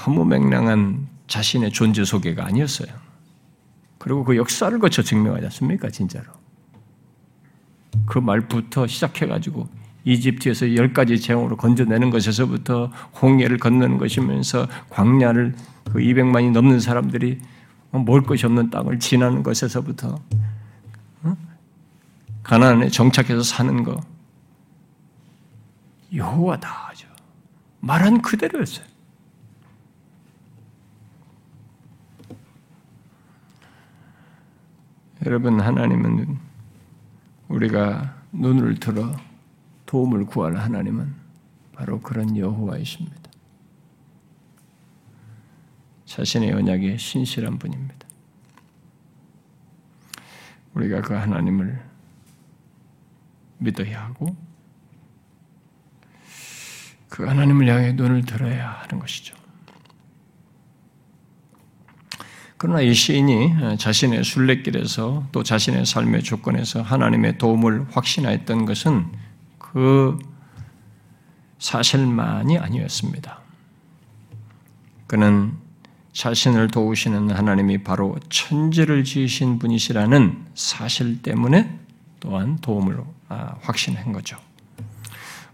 [0.06, 3.03] 허무맹랑한 자신의 존재 소개가 아니었어요.
[4.04, 5.89] 그리고 그 역사를 거쳐 증명하지 않습니까?
[5.89, 6.26] 진짜로.
[8.06, 9.70] 그 말부터 시작해가지고
[10.04, 17.39] 이집트에서 열 가지 재앙으로 건져내는 것에서부터 홍해를 건너는 것이면서 광야를 그 200만이 넘는 사람들이
[17.92, 20.20] 먹을 것이 없는 땅을 지나는 것에서부터
[21.24, 21.38] 어?
[22.44, 24.02] 가나안에 정착해서 사는 거
[26.13, 27.08] 여호와다 하죠.
[27.80, 28.86] 말한 그대로였어요.
[35.26, 36.38] 여러분 하나님은
[37.48, 39.16] 우리가 눈을 들어
[39.86, 41.14] 도움을 구할 하나님은
[41.72, 43.22] 바로 그런 여호와이십니다.
[46.06, 48.08] 자신의 언약에 신실한 분입니다.
[50.74, 51.82] 우리가 그 하나님을
[53.60, 54.36] 믿어야 하고
[57.08, 59.43] 그 하나님을 향해 눈을 들어야 하는 것이죠.
[62.63, 69.06] 그러나 이 시인이 자신의 순례길에서 또 자신의 삶의 조건에서 하나님의 도움을 확신하였던 것은
[69.58, 70.17] 그
[71.60, 73.41] 사실만이 아니었습니다.
[75.08, 75.52] 그는
[76.13, 81.78] 자신을 도우시는 하나님이 바로 천지를 지으신 분이시라는 사실 때문에
[82.21, 84.38] 또한 도움을 아, 확신한 거죠.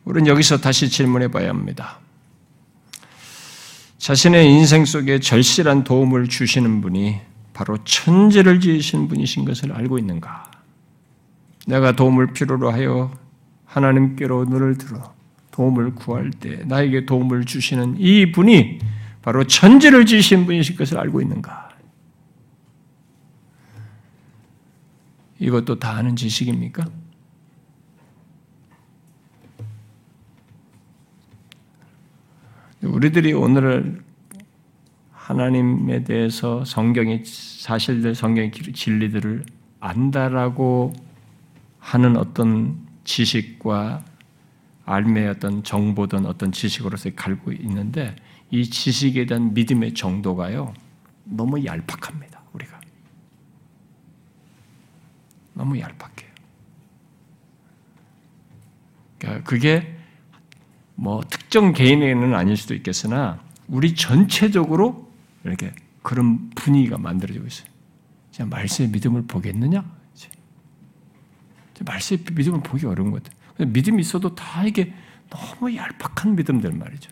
[0.06, 1.98] 우리는 여기서 다시 질문해 봐야 합니다.
[4.00, 7.20] 자신의 인생 속에 절실한 도움을 주시는 분이
[7.54, 10.50] 바로 천지를 지으신 분이신 것을 알고 있는가?
[11.68, 13.12] 내가 도움을 필요로 하여
[13.66, 15.14] 하나님께로 눈을 들어
[15.52, 18.80] 도움을 구할 때 나에게 도움을 주시는 이 분이
[19.22, 21.70] 바로 천지를 지으신 분이신 것을 알고 있는가?
[25.40, 26.86] 이것도 다 아는 지식입니까?
[32.84, 34.02] 우리들이 오늘
[35.12, 39.46] 하나님에 대해서 성경의 사실들, 성경의 진리들을
[39.80, 40.94] 안다라고
[41.80, 44.06] 하는 어떤 지식과
[44.86, 48.16] 알의 어떤 정보든 어떤 지식으로서 갈고 있는데
[48.50, 50.74] 이 지식에 대한 믿음의 정도가요
[51.26, 52.80] 너무 얄팍합니다 우리가
[55.54, 56.30] 너무 얄팍해요.
[59.20, 59.99] 그러니까 그게
[61.00, 65.10] 뭐 특정 개인에는 아닐 수도 있겠으나 우리 전체적으로
[65.46, 67.68] 이렇게 그런 분위기가 만들어지고 있어요.
[68.32, 69.84] 자, 말씀의 믿음을 보겠느냐?
[71.86, 73.70] 말씀의 믿음을 보기 어려운 것 같아요.
[73.72, 74.94] 믿음이 있어도 다 이게
[75.30, 77.10] 너무 얄팍한 믿음들 말이죠.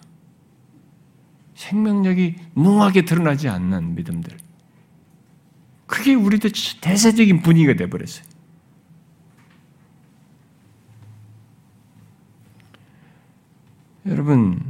[1.56, 4.38] 생명력이 농하게 드러나지 않는 믿음들.
[5.86, 8.26] 그게 우리들 대세적인 분위기가 되어버렸어요.
[14.08, 14.62] 여러분,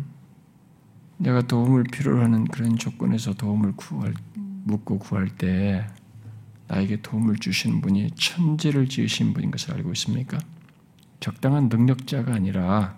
[1.17, 4.15] 내가 도움을 필요로 하는 그런 조건에서 도움을 구할,
[4.63, 5.85] 묻고 구할 때
[6.67, 10.39] 나에게 도움을 주시는 분이 천지를 지으신 분인 것을 알고 있습니까?
[11.19, 12.97] 적당한 능력자가 아니라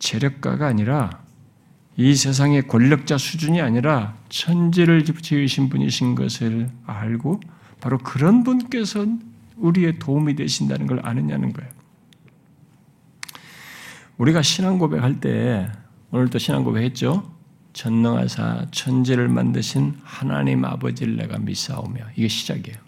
[0.00, 1.22] 재력가가 아니라
[1.96, 7.40] 이 세상의 권력자 수준이 아니라 천지를 지으신 분이신 것을 알고
[7.80, 9.06] 바로 그런 분께서
[9.56, 11.70] 우리의 도움이 되신다는 걸 아느냐는 거예요.
[14.18, 15.70] 우리가 신앙 고백할 때
[16.10, 17.30] 오늘도 신앙 고백했죠.
[17.72, 22.78] 전능하사 천지를 만드신 하나님 아버지를 내가 믿사오며 이게 시작이에요.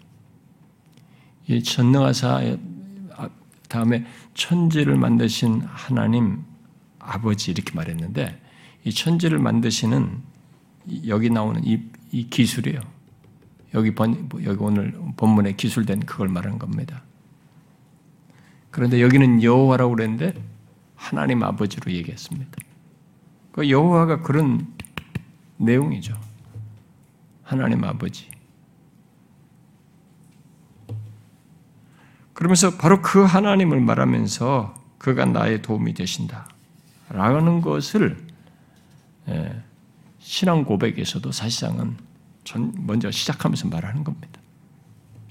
[1.47, 2.57] 이 전능하사
[3.67, 6.43] 다음에 천지를 만드신 하나님
[6.97, 8.41] 아버지 이렇게 말했는데
[8.83, 10.23] 이 천지를 만드시는
[11.07, 11.79] 여기 나오는 이,
[12.11, 12.79] 이 기술이에요.
[13.75, 17.03] 여기 번, 여기 오늘 본문에 기술된 그걸 말하는 겁니다.
[18.71, 20.33] 그런데 여기는 여호와라고 그랬는데
[20.99, 22.51] 하나님 아버지로 얘기했습니다.
[23.53, 24.67] 그 여호와가 그런
[25.57, 26.19] 내용이죠.
[27.41, 28.29] 하나님 아버지.
[32.33, 36.47] 그러면서 바로 그 하나님을 말하면서 그가 나의 도움이 되신다.
[37.09, 38.27] 라는 것을
[39.29, 39.63] 예,
[40.19, 41.97] 신앙 고백에서도 사실상은
[42.75, 44.39] 먼저 시작하면서 말하는 겁니다.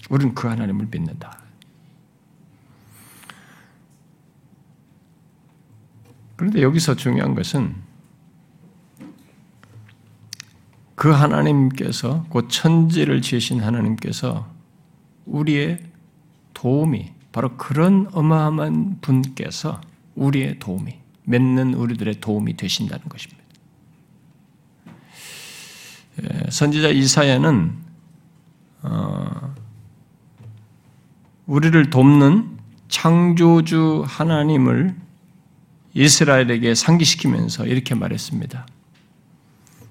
[0.09, 1.39] 우리는 그 하나님을 믿는다.
[6.39, 7.75] 그런데 여기서 중요한 것은
[10.95, 14.49] 그 하나님께서 곧 천지를 지으신 하나님께서
[15.27, 15.83] 우리의
[16.55, 19.81] 도움이 바로 그런 어마어마한 분께서
[20.15, 23.43] 우리의 도움이 맺는 우리들의 도움이 되신다는 것입니다.
[26.23, 27.73] 예, 선지자 이사야는
[28.83, 29.55] 어,
[31.47, 35.08] 우리를 돕는 창조주 하나님을
[35.95, 38.67] 이스라엘에게 상기시키면서 이렇게 말했습니다.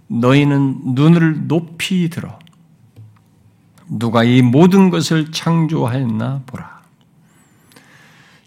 [0.08, 2.40] 너희는 눈을 높이 들어
[3.90, 6.82] 누가 이 모든 것을 창조하였나 보라.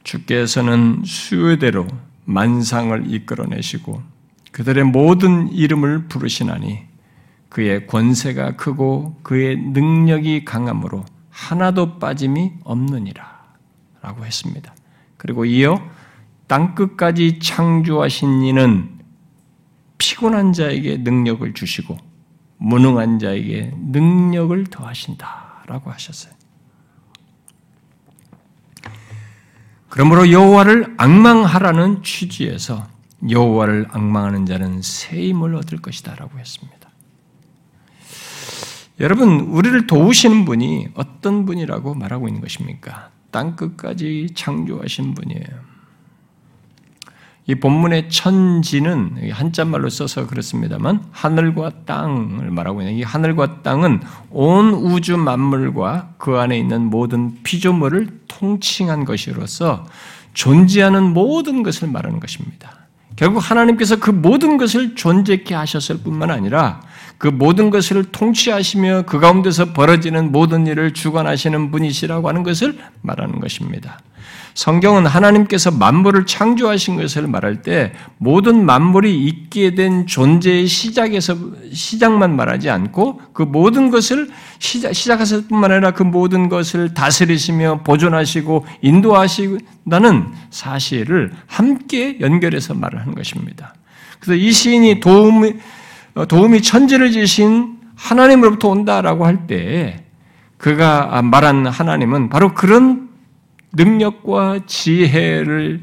[0.04, 1.86] 주께서는 수요대로
[2.24, 4.02] 만상을 이끌어내시고
[4.52, 6.90] 그들의 모든 이름을 부르시나니
[7.48, 13.40] 그의 권세가 크고 그의 능력이 강함으로 하나도 빠짐이 없느니라.
[14.02, 14.74] 라고 했습니다.
[15.16, 15.80] 그리고 이어
[16.50, 18.98] 땅끝까지 창조하신 이는
[19.98, 21.96] 피곤한 자에게 능력을 주시고
[22.56, 26.32] 무능한 자에게 능력을 더하신다라고 하셨어요.
[29.88, 32.88] 그러므로 여호와를 악망하라는 취지에서
[33.30, 36.90] 여호와를 악망하는 자는 새 힘을 얻을 것이다라고 했습니다.
[38.98, 43.12] 여러분, 우리를 도우시는 분이 어떤 분이라고 말하고 있는 것입니까?
[43.30, 45.69] 땅 끝까지 창조하신 분이에요.
[47.50, 55.16] 이 본문의 천지는 한자말로 써서 그렇습니다만 하늘과 땅을 말하고 있는 이 하늘과 땅은 온 우주
[55.16, 59.84] 만물과 그 안에 있는 모든 피조물을 통칭한 것이로서
[60.32, 62.70] 존재하는 모든 것을 말하는 것입니다.
[63.16, 66.80] 결국 하나님께서 그 모든 것을 존재케 하셨을 뿐만 아니라
[67.20, 74.00] 그 모든 것을 통치하시며 그 가운데서 벌어지는 모든 일을 주관하시는 분이시라고 하는 것을 말하는 것입니다.
[74.54, 81.36] 성경은 하나님께서 만물을 창조하신 것을 말할 때 모든 만물이 있게 된 존재의 시작에서
[81.74, 88.64] 시작만 말하지 않고 그 모든 것을 시작, 시작하실 뿐만 아니라 그 모든 것을 다스리시며 보존하시고
[88.80, 93.74] 인도하시다는 사실을 함께 연결해서 말을 하는 것입니다.
[94.20, 95.52] 그래서 이 시인이 도움이,
[96.26, 100.04] 도움이 천지를 지신 하나님으로부터 온다라고 할 때
[100.60, 103.08] 그가 말한 하나님은 바로 그런
[103.72, 105.80] 능력과 지혜를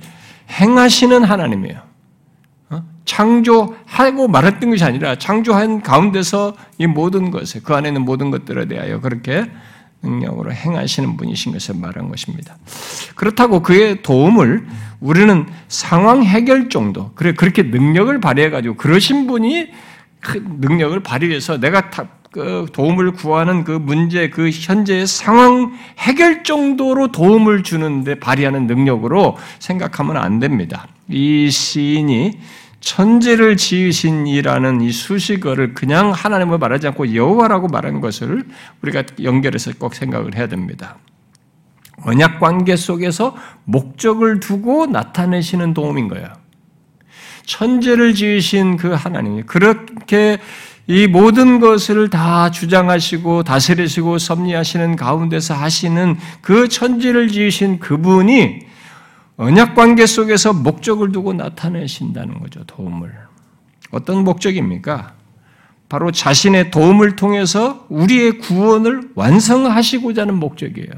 [0.50, 1.82] 행하시는 하나님이에요.
[2.70, 2.84] 어?
[3.06, 9.02] 창조하고 말했던 것이 아니라 창조한 가운데서 이 모든 것에 그 안에 있는 모든 것들에 대하여
[9.02, 9.50] 그렇게
[10.04, 12.56] 능력으로 행하시는 분이신 것을 말한 것입니다.
[13.16, 14.68] 그렇다고 그의 도움을
[15.00, 19.70] 우리는 상황 해결 정도, 그래 그렇게 능력을 발휘해 가지고 그러신 분이
[20.22, 21.89] 그 능력을 발휘해서 내가
[22.32, 30.18] 그 도움을 구하는 그 문제, 그 현재의 상황 해결 정도로 도움을 주는데 발휘하는 능력으로 생각하면
[30.18, 30.88] 안 됩니다.
[31.07, 32.39] 이 시인이
[32.80, 38.45] 천지를 지으신 이라는 이 수식어를 그냥 하나님을 말하지 않고 여호와라고 말한 것을
[38.82, 40.97] 우리가 연결해서 꼭 생각을 해야 됩니다.
[42.03, 46.28] 언약 관계 속에서 목적을 두고 나타내시는 도움인 거예요.
[47.48, 50.38] 천지를 지으신 그 하나님이 그렇게
[50.86, 58.60] 이 모든 것을 다 주장하시고 다스리시고 섭리하시는 가운데서 하시는 그 천지를 지으신 그분이
[59.38, 62.64] 언약 관계 속에서 목적을 두고 나타내신다는 거죠.
[62.66, 63.14] 도움을.
[63.91, 65.14] 어떤 목적입니까?
[65.89, 70.89] 바로 자신의 도움을 통해서 우리의 구원을 완성하시고자 하는 목적이에요.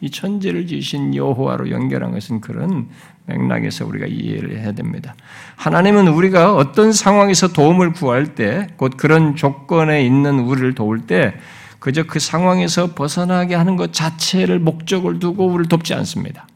[0.00, 2.88] 이 천지를 지으신 여호와로 연결한 것은 그런
[3.26, 5.14] 맥락에서 우리가 이해를 해야 됩니다.
[5.56, 11.34] 하나님은 우리가 어떤 상황에서 도움을 구할 때, 곧 그런 조건에 있는 우리를 도울 때,
[11.78, 16.46] 그저 그 상황에서 벗어나게 하는 것 자체를 목적을 두고 우리를 돕지 않습니다.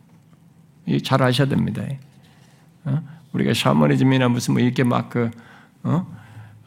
[1.04, 1.82] 잘 아셔야 됩니다.
[2.84, 3.00] 어?
[3.32, 5.30] 우리가 샤머니즘이나 무슨 뭐 이렇게 막그
[5.84, 6.06] 어?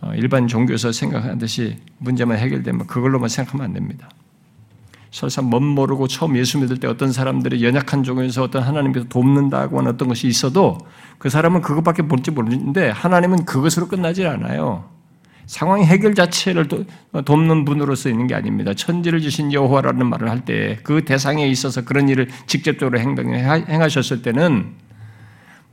[0.01, 0.13] 어?
[0.15, 4.09] 일반 종교에서 생각하듯이 문제만 해결되면 그걸로만 생각하면 안 됩니다.
[5.13, 9.91] 설사 멋 모르고 처음 예수 믿을 때 어떤 사람들이 연약한 종에서 어떤 하나님께서 돕는다고 하는
[9.91, 10.79] 어떤 것이 있어도
[11.19, 14.89] 그 사람은 그것밖에 볼지 모르는데 하나님은 그것으로 끝나지 않아요.
[15.45, 16.67] 상황 해결 자체를
[17.25, 18.73] 돕는 분으로서 있는 게 아닙니다.
[18.73, 24.71] 천지를 주신 여호와라는 말을 할 때 그 대상에 있어서 그런 일을 직접적으로 행하셨을 때는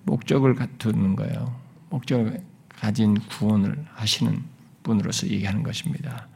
[0.03, 1.55] 목적을 갖두는 거예요.
[1.89, 2.43] 목적을
[2.79, 4.43] 가진 구원을 하시는
[4.83, 6.27] 분으로서 얘기하는 것입니다.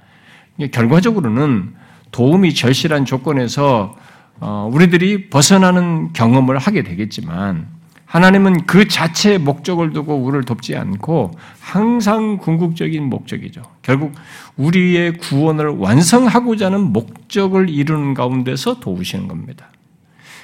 [0.72, 1.83] 결과적으로는
[2.14, 3.96] 도움이 절실한 조건에서
[4.38, 7.66] 어, 우리들이 벗어나는 경험을 하게 되겠지만
[8.06, 13.62] 하나님은 그 자체의 목적을 두고 우리를 돕지 않고 항상 궁극적인 목적이죠.
[13.82, 14.12] 결국
[14.56, 19.66] 우리의 구원을 완성하고자 하는 목적을 이루는 가운데서 도우시는 겁니다.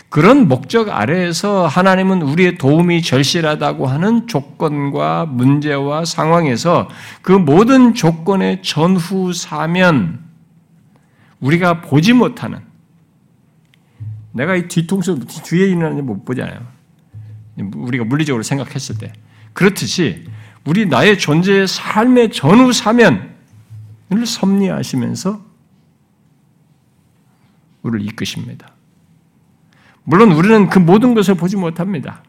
[0.08, 6.88] 그런 목적 아래에서 하나님은 우리의 도움이 절실하다고 하는 조건과 문제와 상황에서
[7.22, 10.29] 그 모든 조건의 전후 사면
[11.40, 12.60] 우리가 보지 못하는
[14.32, 16.60] 내가 이 뒤통수 뒤에 있는 못 보잖아요.
[17.58, 19.12] 우리가 물리적으로 생각했을 때
[19.52, 20.26] 그렇듯이
[20.64, 23.30] 우리 나의 존재의 삶의 전후 사면을
[24.24, 25.44] 섭리하시면서
[27.82, 28.72] 우리를 이끄십니다.
[30.04, 32.22] 물론 우리는 그 모든 것을 보지 못합니다.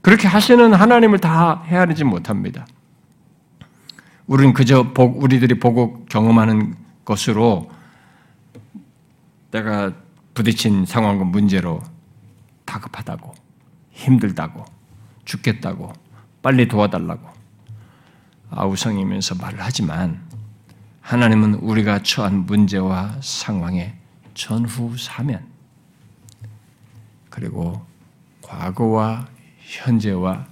[0.00, 2.66] 그렇게 하시는 하나님을 다 헤아리지 못합니다.
[4.26, 7.70] 우리는 그저 우리들이 보고 경험하는 것으로
[9.54, 9.92] 내가
[10.34, 11.80] 부딪힌 상황과 문제로
[12.64, 13.32] 다급하다고
[13.92, 14.64] 힘들다고
[15.24, 15.92] 죽겠다고
[16.42, 17.28] 빨리 도와달라고
[18.50, 20.20] 아우성이면서 말을 하지만
[21.02, 23.94] 하나님은 우리가 처한 문제와 상황의
[24.34, 25.46] 전후 사면
[27.30, 27.86] 그리고
[28.42, 29.28] 과거와
[29.60, 30.48] 현재와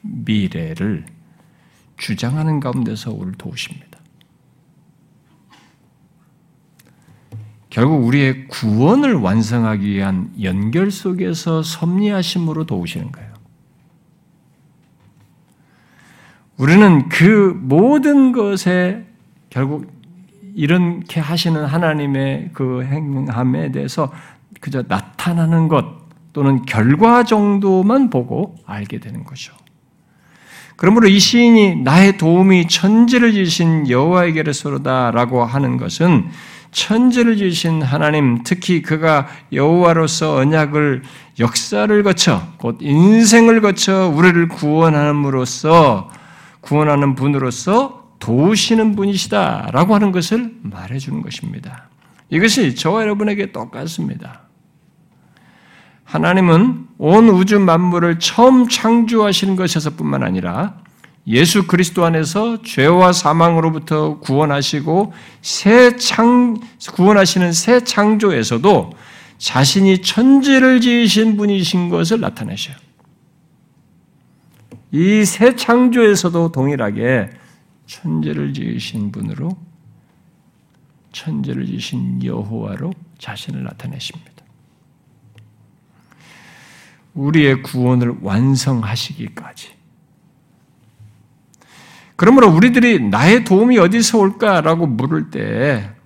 [0.00, 1.04] 미래를
[1.98, 3.87] 주장하는 가운데서 우리를 도우십니다.
[7.70, 13.28] 결국 우리의 구원을 완성하기 위한 연결 속에서 섭리하심으로 도우시는 거예요.
[16.56, 19.04] 우리는 그 모든 것에
[19.50, 19.92] 결국
[20.54, 24.12] 이렇게 하시는 하나님의 그 행함에 대해서
[24.60, 25.84] 그저 나타나는 것
[26.32, 29.54] 또는 결과 정도만 보고 알게 되는 거죠.
[30.76, 36.28] 그러므로 이 시인이 나의 도움이 천지를 지신 여호와에게로서로다라고 하는 것은
[36.70, 41.02] 천지를 지으신 하나님, 특히 그가 여호와로서 언약을
[41.38, 46.10] 역사를 거쳐 곧 인생을 거쳐 우리를 구원함으로써
[46.60, 51.88] 구원하는 분으로서 도우시는 분이시다라고 하는 것을 말해 주는 것입니다.
[52.30, 54.42] 이것이 저와 여러분에게 똑같습니다.
[56.04, 60.78] 하나님은 온 우주 만물을 처음 창조하시는 것에서뿐만 아니라
[61.26, 65.12] 예수 그리스도 안에서 죄와 사망으로부터 구원하시고
[65.42, 66.56] 새 창,
[66.94, 68.92] 구원하시는 새 창조에서도
[69.36, 72.76] 자신이 천지를 지으신 분이신 것을 나타내셔요.
[74.90, 77.28] 이 새 창조에서도 동일하게
[77.86, 79.50] 천지를 지으신 분으로
[81.12, 84.32] 천지를 지으신 여호와로 자신을 나타내십니다.
[87.14, 89.77] 우리의 구원을 완성하시기까지
[92.18, 95.98] 그러므로 우리들이 나의 도움이 어디서 올까라고 물을 때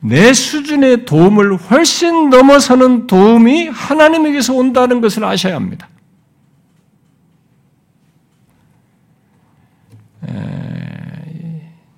[0.00, 5.88] 내 수준의 도움을 훨씬 넘어서는 도움이 하나님에게서 온다는 것을 아셔야 합니다.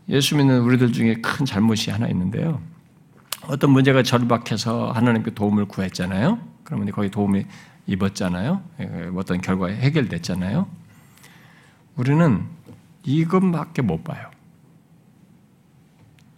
[0.08, 2.60] 예수 믿는 우리들 중에 큰 잘못이 하나 있는데요.
[3.46, 6.38] 어떤 문제가 절박해서 하나님께 도움을 구했잖아요.
[6.64, 7.46] 그러면 거기 도움이
[7.86, 8.60] 입었잖아요.
[9.14, 10.66] 어떤 결과에 해결됐잖아요.
[11.96, 12.44] 우리는
[13.18, 14.30] 이것밖에 못 봐요.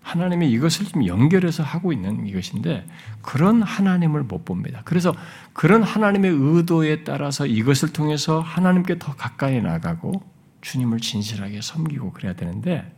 [0.03, 2.87] 하나님이 이것을 좀 연결해서 하고 있는 이것인데
[3.23, 4.83] 그런 하나님을 못 봅니다.
[4.85, 5.15] 그래서
[5.53, 10.23] 그런 하나님의 의도에 따라서 이것을 통해서 하나님께 더 가까이 나가고
[10.61, 12.93] 주님을 진실하게 섬기고 그래야 되는데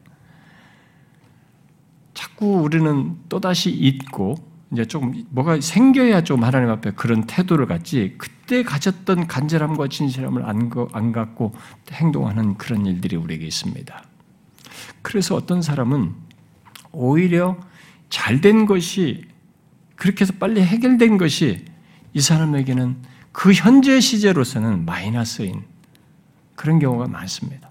[2.15, 4.37] 자꾸 우리는 또다시 잊고
[4.73, 10.71] 이제 조금 뭐가 생겨야 좀 하나님 앞에 그런 태도를 갖지 그때 가졌던 간절함과 진실함을 안,
[10.93, 11.53] 안 갖고
[11.93, 14.05] 행동하는 그런 일들이 우리에게 있습니다.
[15.03, 16.15] 그래서 어떤 사람은
[16.93, 17.59] 오히려
[18.09, 19.27] 잘된 것이
[19.97, 21.65] 그렇게 해서 빨리 해결된 것이
[22.13, 22.97] 이 사람에게는
[23.33, 25.65] 그 현재 시제로서는 마이너스인
[26.55, 27.71] 그런 경우가 많습니다.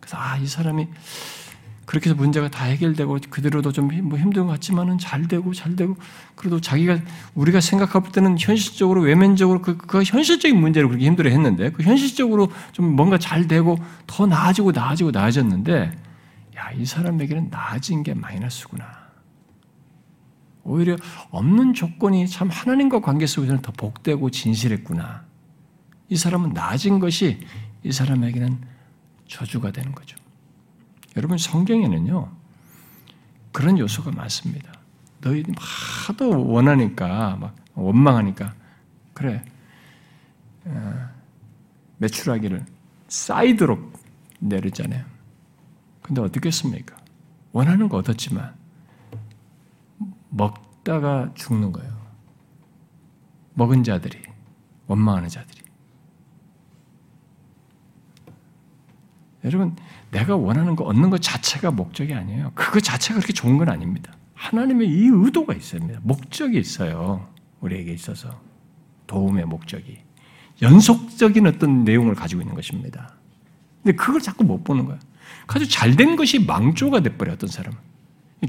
[0.00, 0.88] 그래서 아, 이 사람이
[1.86, 5.96] 그렇게 해서 문제가 다 해결되고 그대로도 좀뭐 힘든 것 같지만은 잘 되고 잘 되고
[6.34, 6.98] 그래도 자기가
[7.34, 12.96] 우리가 생각할 때는 현실적으로 외면적으로 그, 그 현실적인 문제를 그렇게 힘들어 했는데 그 현실적으로 좀
[12.96, 15.92] 뭔가 잘 되고 더 나아지고 나아지고 나아졌는데
[16.56, 19.06] 야, 이 사람에게는 나아진 게 마이너스구나.
[20.64, 20.96] 오히려
[21.30, 25.24] 없는 조건이 참 하나님과 관계 속에서는 더 복되고 진실했구나.
[26.08, 27.38] 이 사람은 나아진 것이
[27.84, 28.58] 이 사람에게는
[29.28, 30.16] 저주가 되는 거죠.
[31.16, 32.30] 여러분 성경에는요
[33.52, 34.72] 그런 요소가 많습니다.
[35.22, 35.42] 너희
[36.06, 38.54] 하도 원하니까 막 원망하니까
[39.14, 39.42] 그래
[40.66, 41.08] 어,
[41.98, 42.64] 매출하기를
[43.08, 43.92] 쌓이도록
[44.40, 45.04] 내렸잖아요.
[46.02, 46.96] 근데 어떻겠습니까?
[47.52, 48.54] 원하는 거 얻었지만
[50.28, 51.96] 먹다가 죽는 거예요.
[53.54, 54.22] 먹은 자들이
[54.86, 55.62] 원망하는 자들이
[59.44, 59.76] 여러분
[60.10, 62.52] 내가 원하는 거 얻는 것 자체가 목적이 아니에요.
[62.54, 64.12] 그거 자체가 그렇게 좋은 건 아닙니다.
[64.34, 66.00] 하나님의 이 의도가 있습니다.
[66.02, 67.26] 목적이 있어요.
[67.60, 68.40] 우리에게 있어서
[69.06, 69.98] 도움의 목적이
[70.62, 73.14] 연속적인 어떤 내용을 가지고 있는 것입니다.
[73.82, 74.98] 근데 그걸 자꾸 못 보는 거야.
[75.46, 77.78] 아주 잘된 것이 망조가 돼버려 어떤 사람은.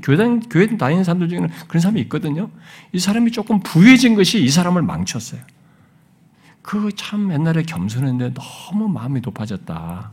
[0.04, 0.18] 교회,
[0.50, 2.50] 교회 다니는 사람들 중에는 그런 사람이 있거든요.
[2.92, 5.42] 이 사람이 조금 부해진 것이 이 사람을 망쳤어요.
[6.62, 10.12] 그참 옛날에 겸손했는데 너무 마음이 높아졌다.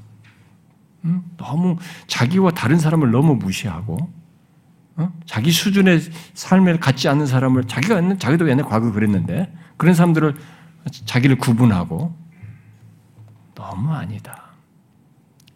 [1.36, 1.76] 너무
[2.06, 4.10] 자기와 다른 사람을 너무 무시하고
[5.26, 6.00] 자기 수준의
[6.34, 10.36] 삶을 갖지 않는 사람을 자기가 있는 자기도 옛날 과거 그랬는데 그런 사람들을
[11.04, 12.16] 자기를 구분하고
[13.54, 14.44] 너무 아니다.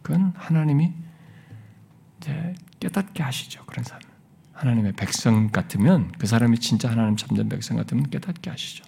[0.03, 0.93] 그건 하나님이
[2.19, 3.65] 이제 깨닫게 하시죠.
[3.67, 4.03] 그런 사람.
[4.53, 8.85] 하나님의 백성 같으면 그 사람이 진짜 하나님 참된 백성 같으면 깨닫게 하시죠.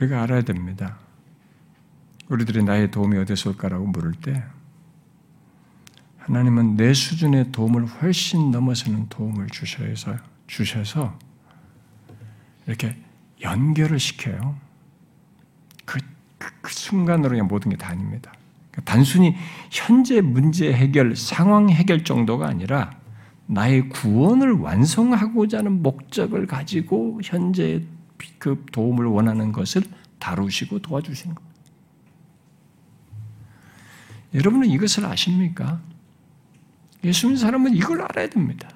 [0.00, 0.96] 우리가 알아야 됩니다.
[2.28, 4.42] 우리들이 나의 도움이 어디서 올까라고 물을 때
[6.18, 11.18] 하나님은 내 수준의 도움을 훨씬 넘어서는 도움을 주셔서 주셔서
[12.66, 12.96] 이렇게
[13.42, 14.56] 연결을 시켜요.
[15.84, 15.98] 그,
[16.38, 18.32] 그, 그 순간으로 그냥 모든 게 다 아닙니다.
[18.70, 19.34] 그러니까 단순히
[19.70, 22.90] 현재 문제 해결, 상황 해결 정도가 아니라
[23.46, 27.82] 나의 구원을 완성하고자 하는 목적을 가지고 현재
[28.38, 29.82] 그 도움을 원하는 것을
[30.18, 31.56] 다루시고 도와주시는 겁니다.
[34.34, 35.80] 여러분은 이것을 아십니까?
[37.04, 38.68] 예수 믿는 사람은 이걸 알아야 됩니다.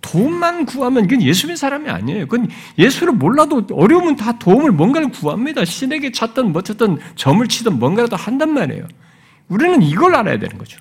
[0.00, 2.26] 도움만 구하면 이건 예수 믿는 사람이 아니에요.
[2.28, 5.64] 그건 예수를 몰라도 어려우면 다 도움을 뭔가를 구합니다.
[5.64, 8.86] 신에게 찾든 뭐 찾든 점을 치든 뭔가라도 한단 말이에요.
[9.48, 10.80] 우리는 이걸 알아야 되는 거죠.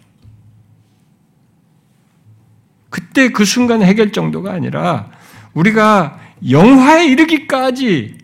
[2.89, 5.11] 그때 그 순간 해결 정도가 아니라
[5.53, 6.19] 우리가
[6.49, 8.17] 영화에 이르기까지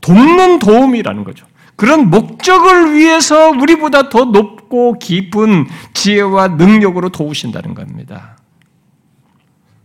[0.00, 1.46] 돕는 도움이라는 거죠.
[1.76, 8.38] 그런 목적을 위해서 우리보다 더 높고 깊은 지혜와 능력으로 도우신다는 겁니다.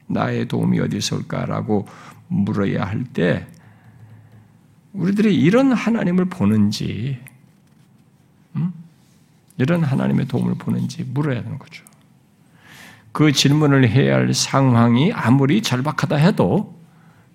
[0.08, 1.88] 나의 도움이 어디서 올까라고
[2.28, 3.48] 물어야 할 때
[4.94, 7.18] 우리들이 이런 하나님을 보는지
[8.56, 8.74] 음?
[9.58, 11.86] 이런 하나님의 도움을 보는지 물어야 하는 거죠.
[13.12, 16.81] 그 질문을 해야 할 상황이 아무리 절박하다 해도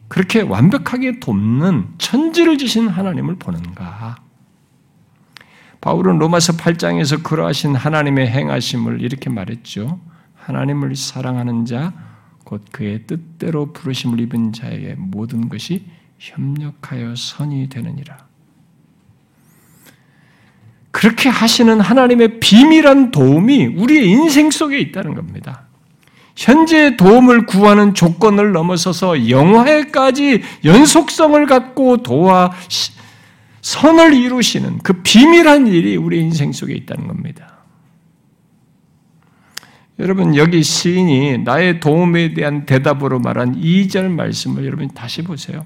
[0.09, 4.16] 그렇게 완벽하게 돕는 천지를 지신 하나님을 보는가?
[5.80, 10.00] 바울은 로마서 8장에서 그러하신 하나님의 행하심을 이렇게 말했죠.
[10.34, 11.92] 하나님을 사랑하는 자,
[12.44, 15.84] 곧 그의 뜻대로 부르심을 입은 자에게 모든 것이
[16.18, 18.26] 협력하여 선이 되느니라.
[20.92, 25.65] 그렇게 하시는 하나님의 비밀한 도움이 우리의 인생 속에 있다는 겁니다.
[26.37, 32.53] 현재 도움을 구하는 조건을 넘어서서 영화에까지 연속성을 갖고 도와
[33.62, 37.57] 선을 이루시는 그 비밀한 일이 우리 인생 속에 있다는 겁니다.
[39.99, 45.64] 여러분 여기 시인이 나의 도움에 대한 대답으로 말한 2절 말씀을 여러분 다시 보세요.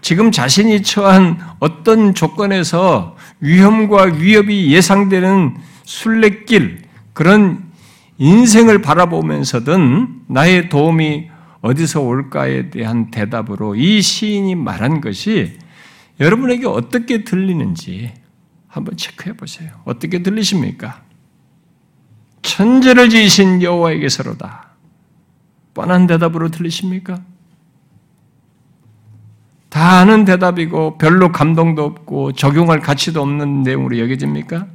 [0.00, 6.83] 지금 자신이 처한 어떤 조건에서 위험과 위협이 예상되는 순례길
[7.14, 7.72] 그런
[8.18, 11.30] 인생을 바라보면서든 나의 도움이
[11.62, 15.58] 어디서 올까에 대한 대답으로 이 시인이 말한 것이
[16.20, 18.12] 여러분에게 어떻게 들리는지
[18.68, 19.70] 한번 체크해 보세요.
[19.84, 21.02] 어떻게 들리십니까?
[22.42, 24.68] 천재를 지으신 여호와에게서로다.
[25.72, 27.20] 뻔한 대답으로 들리십니까?
[29.70, 34.66] 다 아는 대답이고 별로 감동도 없고 적용할 가치도 없는 내용으로 여겨집니까?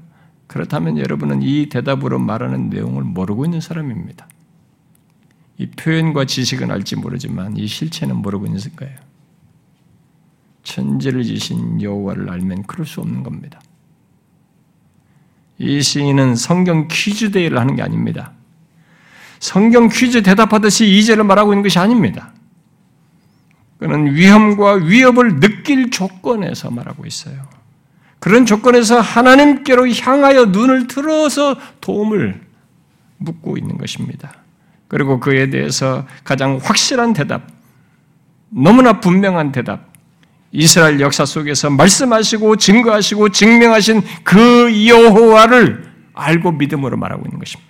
[0.49, 4.27] 그렇다면 여러분은 이 대답으로 말하는 내용을 모르고 있는 사람입니다.
[5.59, 8.97] 이 표현과 지식은 알지 모르지만 이 실체는 모르고 있는 거예요.
[10.63, 13.61] 천지를 지신 여호와를 알면 그럴 수 없는 겁니다.
[15.59, 18.31] 이 시인은 성경 퀴즈 대회를 하는 게 아닙니다.
[19.39, 22.33] 성경 퀴즈 대답하듯이 이제를 말하고 있는 것이 아닙니다.
[23.77, 27.58] 그는 위험과 위협을 느낄 조건에서 말하고 있어요.
[28.19, 32.41] 그런 조건에서 하나님께로 향하여 눈을 들어서 도움을
[33.17, 34.33] 묻고 있는 것입니다.
[34.87, 37.43] 그리고 그에 대해서 가장 확실한 대답,
[38.49, 39.89] 너무나 분명한 대답,
[40.51, 47.69] 이스라엘 역사 속에서 말씀하시고 증거하시고 증명하신 그 여호와를 알고 믿음으로 말하고 있는 것입니다.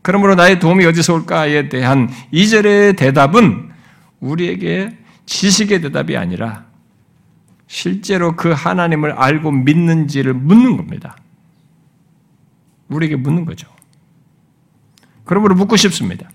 [0.00, 3.70] 그러므로 나의 도움이 어디서 올까에 대한 이절의 대답은
[4.20, 6.64] 우리에게 지식의 대답이 아니라
[7.66, 11.16] 실제로 그 하나님을 알고 믿는지를 묻는 겁니다.
[12.88, 13.68] 우리에게 묻는 거죠.
[15.24, 16.28] 그러므로 묻고 싶습니다.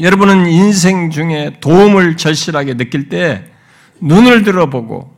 [0.00, 3.50] 여러분은 인생 중에 도움을 절실하게 느낄 때
[4.00, 5.14] 눈을 들어보고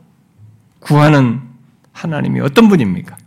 [0.79, 1.41] 구하는
[1.91, 3.17] 하나님이 어떤 분입니까?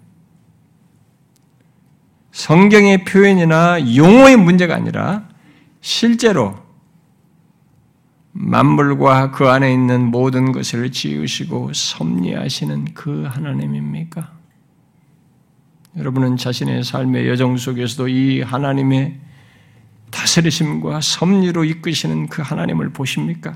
[2.32, 5.28] 성경의 표현이나 용어의 문제가 아니라
[5.80, 6.63] 실제로
[8.36, 14.32] 만물과 그 안에 있는 모든 것을 지으시고 섭리하시는 그 하나님입니까?
[15.96, 19.20] 여러분은 자신의 삶의 여정 속에서도 이 하나님의
[20.10, 23.54] 다스리심과 섭리로 이끄시는 그 하나님을 보십니까?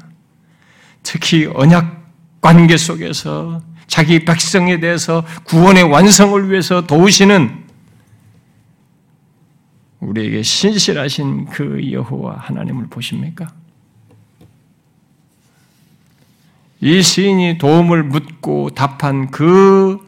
[1.03, 7.65] 특히 언약 관계 속에서 자기 백성에 대해서 구원의 완성을 위해서 도우시는
[9.99, 13.49] 우리에게 신실하신 그 여호와 하나님을 보십니까?
[16.81, 19.99] 이 시인이 도움을 묻고 답한 그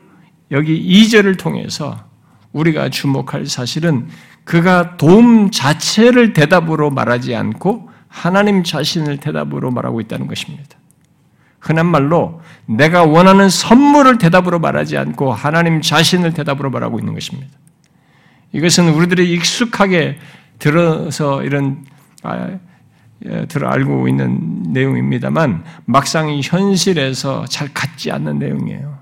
[0.50, 2.04] 여기 2절을 통해서
[2.52, 4.08] 우리가 주목할 사실은
[4.44, 10.76] 그가 도움 자체를 대답으로 말하지 않고 하나님 자신을 대답으로 말하고 있다는 것입니다.
[11.60, 17.48] 흔한 말로 내가 원하는 선물을 대답으로 말하지 않고 하나님 자신을 대답으로 말하고 있는 것입니다.
[18.52, 20.18] 이것은 우리들이 익숙하게
[20.58, 21.84] 들어서 이런
[22.22, 22.60] 아, 예,
[23.48, 28.98] 들어 알고 있는 내용입니다만 막상 현실에서 잘 같지 않는 내용이에요.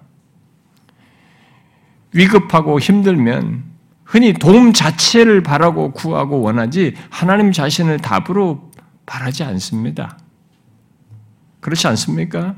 [2.12, 3.64] 위급하고 힘들면
[4.04, 8.72] 흔히 도움 자체를 바라고 구하고 원하지 하나님 자신을 답으로
[9.06, 10.18] 바라지 않습니다.
[11.60, 12.56] 그렇지 않습니까?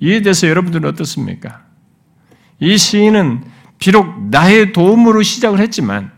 [0.00, 1.62] 이에 대해서 여러분들은 어떻습니까?
[2.58, 3.44] 이 시인은
[3.78, 6.12] 비록 나의 도움으로 시작을 했지만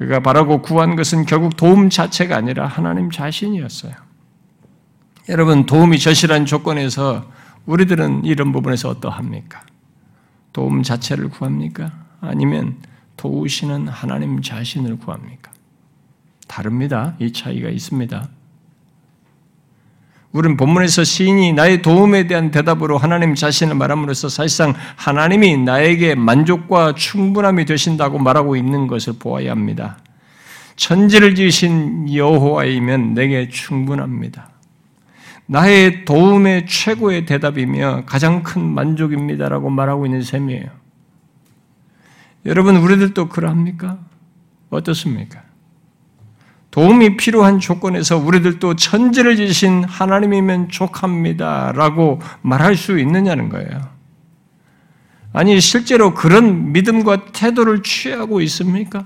[0.00, 3.92] 그가 바라고 구한 것은 결국 도움 자체가 아니라 하나님 자신이었어요.
[5.28, 7.30] 여러분, 도움이 절실한 조건에서
[7.66, 9.60] 우리들은 이런 부분에서 어떠합니까?
[10.54, 11.92] 도움 자체를 구합니까?
[12.22, 12.76] 아니면
[13.18, 15.52] 도우시는 하나님 자신을 구합니까?
[16.48, 17.14] 다릅니다.
[17.18, 18.26] 이 차이가 있습니다.
[20.32, 27.64] 우리는 본문에서 시인이 나의 도움에 대한 대답으로 하나님 자신을 말함으로써 사실상 하나님이 나에게 만족과 충분함이
[27.64, 29.98] 되신다고 말하고 있는 것을 보아야 합니다.
[30.76, 34.50] 천지를 지으신 여호와이면 내게 충분합니다.
[35.46, 40.66] 나의 도움의 최고의 대답이며 가장 큰 만족입니다라고 말하고 있는 셈이에요.
[42.46, 43.98] 여러분, 우리들도 그러합니까?
[44.70, 45.42] 어떻습니까?
[46.70, 51.72] 도움이 필요한 조건에서 우리들도 천지를 지신 하나님이면 족합니다.
[51.72, 53.88] 라고 말할 수 있느냐는 거예요.
[55.32, 59.04] 아니, 실제로 그런 믿음과 태도를 취하고 있습니까?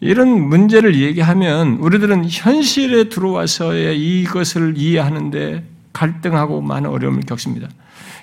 [0.00, 7.68] 이런 문제를 얘기하면 우리들은 현실에 들어와서의 이것을 이해하는데 갈등하고 많은 어려움을 겪습니다.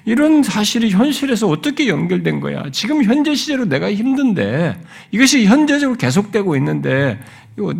[0.07, 2.63] 이런 사실이 현실에서 어떻게 연결된 거야?
[2.71, 4.81] 지금 현재 시제로 내가 힘든데
[5.11, 7.19] 이것이 현재적으로 계속되고 있는데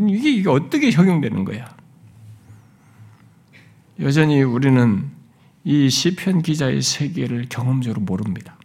[0.10, 1.74] 이게, 어떻게 적용되는 거야?
[4.02, 5.10] 여전히 우리는
[5.64, 8.58] 이 시편 기자의 세계를 경험적으로 모릅니다.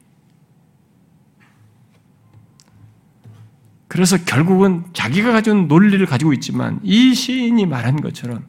[3.86, 8.44] 그래서 결국은 자기가 가진 논리를 가지고 있지만 이 시인이 말한 것처럼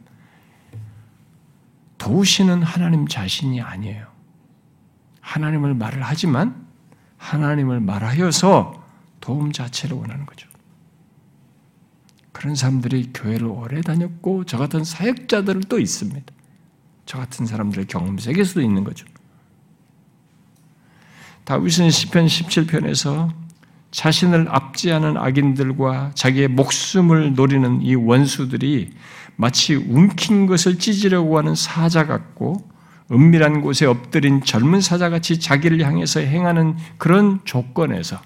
[1.98, 4.13] 도우시는 하나님 자신이 아니에요.
[5.24, 6.66] 하나님을 말을 하지만
[7.16, 8.84] 하나님을 말하여서
[9.20, 10.46] 도움 자체를 원하는 거죠.
[12.32, 16.32] 그런 사람들이 교회를 오래 다녔고 저 같은 사역자들도 있습니다.
[17.06, 19.06] 저 같은 사람들의 경험 세계에서도 있는 거죠.
[21.44, 23.32] 다윗은 시편 17편에서
[23.92, 28.92] 자신을 압제하는 악인들과 자기의 목숨을 노리는 이 원수들이
[29.36, 32.73] 마치 움킨 것을 찢으려고 하는 사자 같고
[33.10, 38.20] 은밀한 곳에 엎드린 젊은 사자같이 자기를 향해서 행하는 그런 조건에서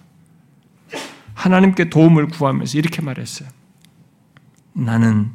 [1.35, 3.49] 하나님께 도움을 구하면서 이렇게 말했어요.
[4.72, 5.31] 나는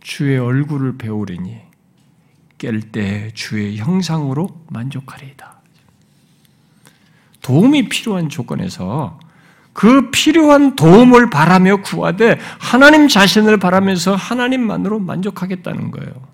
[0.00, 1.60] 주의 얼굴을 배우리니
[2.58, 5.60] 깰 때 주의 형상으로 만족하리이다.
[7.40, 9.18] 도움이 필요한 조건에서
[9.72, 16.31] 그 필요한 도움을 바라며 구하되 하나님 자신을 바라면서 하나님만으로 만족하겠다는 거예요.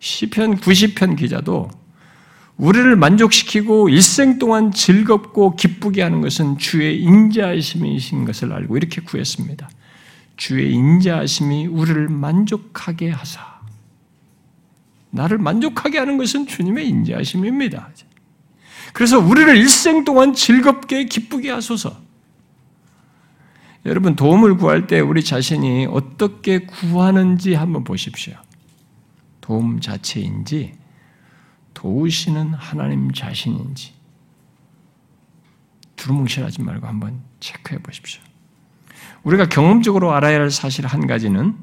[0.00, 1.70] 시편 90편 기자도
[2.56, 9.70] 우리를 만족시키고 일생 동안 즐겁고 기쁘게 하는 것은 주의 인자하심이신 것을 알고 이렇게 구했습니다.
[10.36, 13.60] 주의 인자하심이 우리를 만족하게 하사.
[15.10, 17.90] 나를 만족하게 하는 것은 주님의 인자하심입니다.
[18.92, 21.96] 그래서 우리를 일생 동안 즐겁게 기쁘게 하소서.
[23.86, 28.34] 여러분 도움을 구할 때 우리 자신이 어떻게 구하는지 한번 보십시오.
[29.50, 30.74] 도움 자체인지
[31.74, 33.92] 도우시는 하나님 자신인지
[35.96, 38.22] 두루뭉실하지 말고 한번 체크해 보십시오.
[39.24, 41.56] 우리가 경험적으로 알아야 할 사실 한 가지는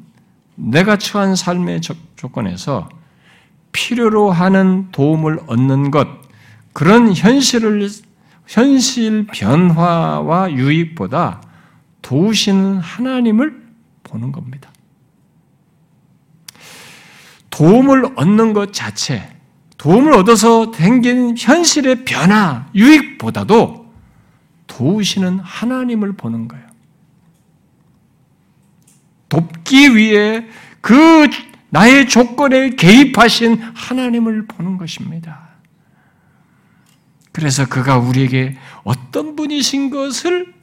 [0.56, 1.80] 내가 처한 삶의
[2.18, 2.90] 조건에서
[3.72, 6.10] 필요로 하는 도움을 얻는 것,
[6.74, 7.88] 그런 현실을,
[8.48, 11.42] 현실 변화와 유익보다
[12.02, 13.66] 도우시는 하나님을
[14.04, 14.72] 보는 겁니다.
[17.58, 19.28] 도움을 얻는 것 자체,
[19.80, 23.92] 도움을 얻어서 생긴 현실의 변화, 유익보다도
[24.68, 26.68] 도우시는 하나님을 보는 거예요.
[29.30, 30.46] 돕기 위해
[30.82, 31.28] 그
[31.72, 35.48] 나의 조건에 개입하신 하나님을 보는 것입니다.
[37.32, 40.54] 그래서 그가 우리에게 어떤 분이신 것을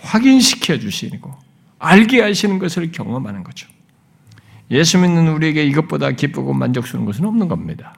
[0.00, 1.34] 확인시켜 주시고
[1.78, 3.69] 알게 하시는 것을 경험하는 거죠.
[4.70, 7.94] 예수 믿는 우리에게 이것보다 기쁘고 만족스러운 것은 없는 겁니다.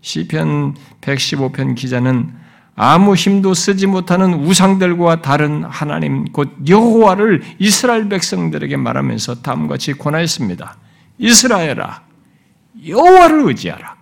[0.00, 2.32] 시편 115편 기자는
[2.76, 10.76] 아무 힘도 쓰지 못하는 우상들과 다른 하나님 곧 여호와를 이스라엘 백성들에게 말하면서 다음과 같이 권하였습니다.
[11.18, 12.02] 이스라엘아
[12.86, 13.96] 여호와를 의지하라.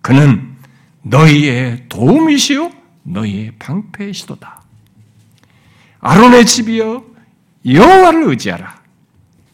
[0.00, 0.54] 그는
[1.02, 2.70] 너희의 도움이시요
[3.02, 4.62] 너희의 방패이시도다.
[6.00, 7.04] 아론의 집이여
[7.68, 8.75] 여호와를 의지하라.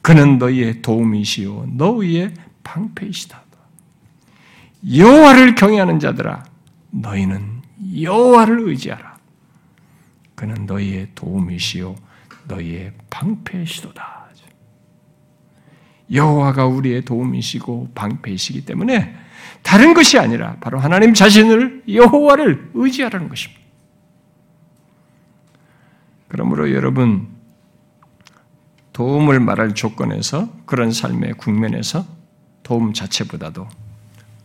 [0.03, 2.35] 그는 너희의 도움이시요 너희의
[2.65, 3.43] 방패이시다.
[4.95, 6.45] 여호와를 경외하는 자들아
[6.91, 7.63] 너희는
[8.01, 9.17] 여호와를 의지하라.
[10.35, 11.95] 그는 너희의 도움이시요
[12.49, 14.23] 너희의 방패시도다.
[16.13, 19.15] 여호와가 우리의 도움이시고 방패이시기 때문에
[19.63, 23.63] 다른 것이 아니라 바로 하나님 자신을 여호와를 의지하라는 것입니다.
[26.29, 27.29] 그러므로 여러분
[28.93, 32.07] 도움을 말할 조건에서 그런 삶의 국면에서
[32.63, 33.67] 도움 자체보다도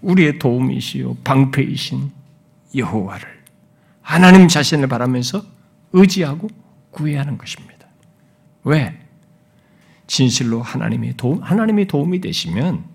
[0.01, 2.11] 우리의 도움이시요 방패이신
[2.75, 3.27] 여호와를
[4.01, 5.43] 하나님 자신을 바라면서
[5.91, 6.49] 의지하고
[6.91, 7.87] 구해야 하는 것입니다.
[8.63, 8.97] 왜?
[10.07, 12.85] 진실로 하나님이 도움, 하나님이 도움이 되시면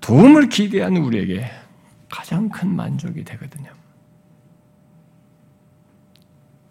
[0.00, 1.50] 도움을 기대한 우리에게
[2.10, 3.70] 가장 큰 만족이 되거든요.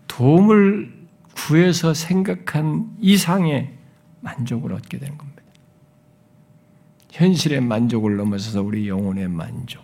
[0.07, 0.96] 도움을
[1.37, 3.71] 구해서 생각한 이상의
[4.21, 5.43] 만족을 얻게 되는 겁니다.
[7.11, 9.83] 현실의 만족을 넘어서서 우리 영혼의 만족,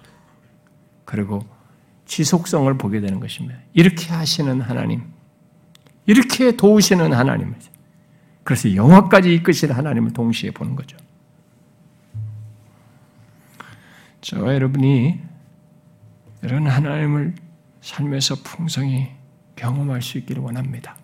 [1.06, 1.46] 그리고
[2.06, 3.60] 지속성을 보게 되는 것입니다.
[3.74, 5.04] 이렇게 하시는 하나님,
[6.08, 7.54] 이렇게 도우시는 하나님,
[8.44, 10.98] 그래서 영화까지 이끄시는 하나님을 동시에 보는 거죠.
[14.22, 15.20] 저와 여러분이
[16.42, 17.36] 이런 하나님을
[17.82, 19.12] 삶에서 풍성히
[19.56, 20.98] 경험할 수 있기를 원합니다.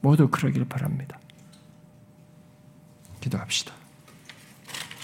[0.00, 1.18] 모두 그러길 바랍니다.
[3.20, 3.77] 기도합시다.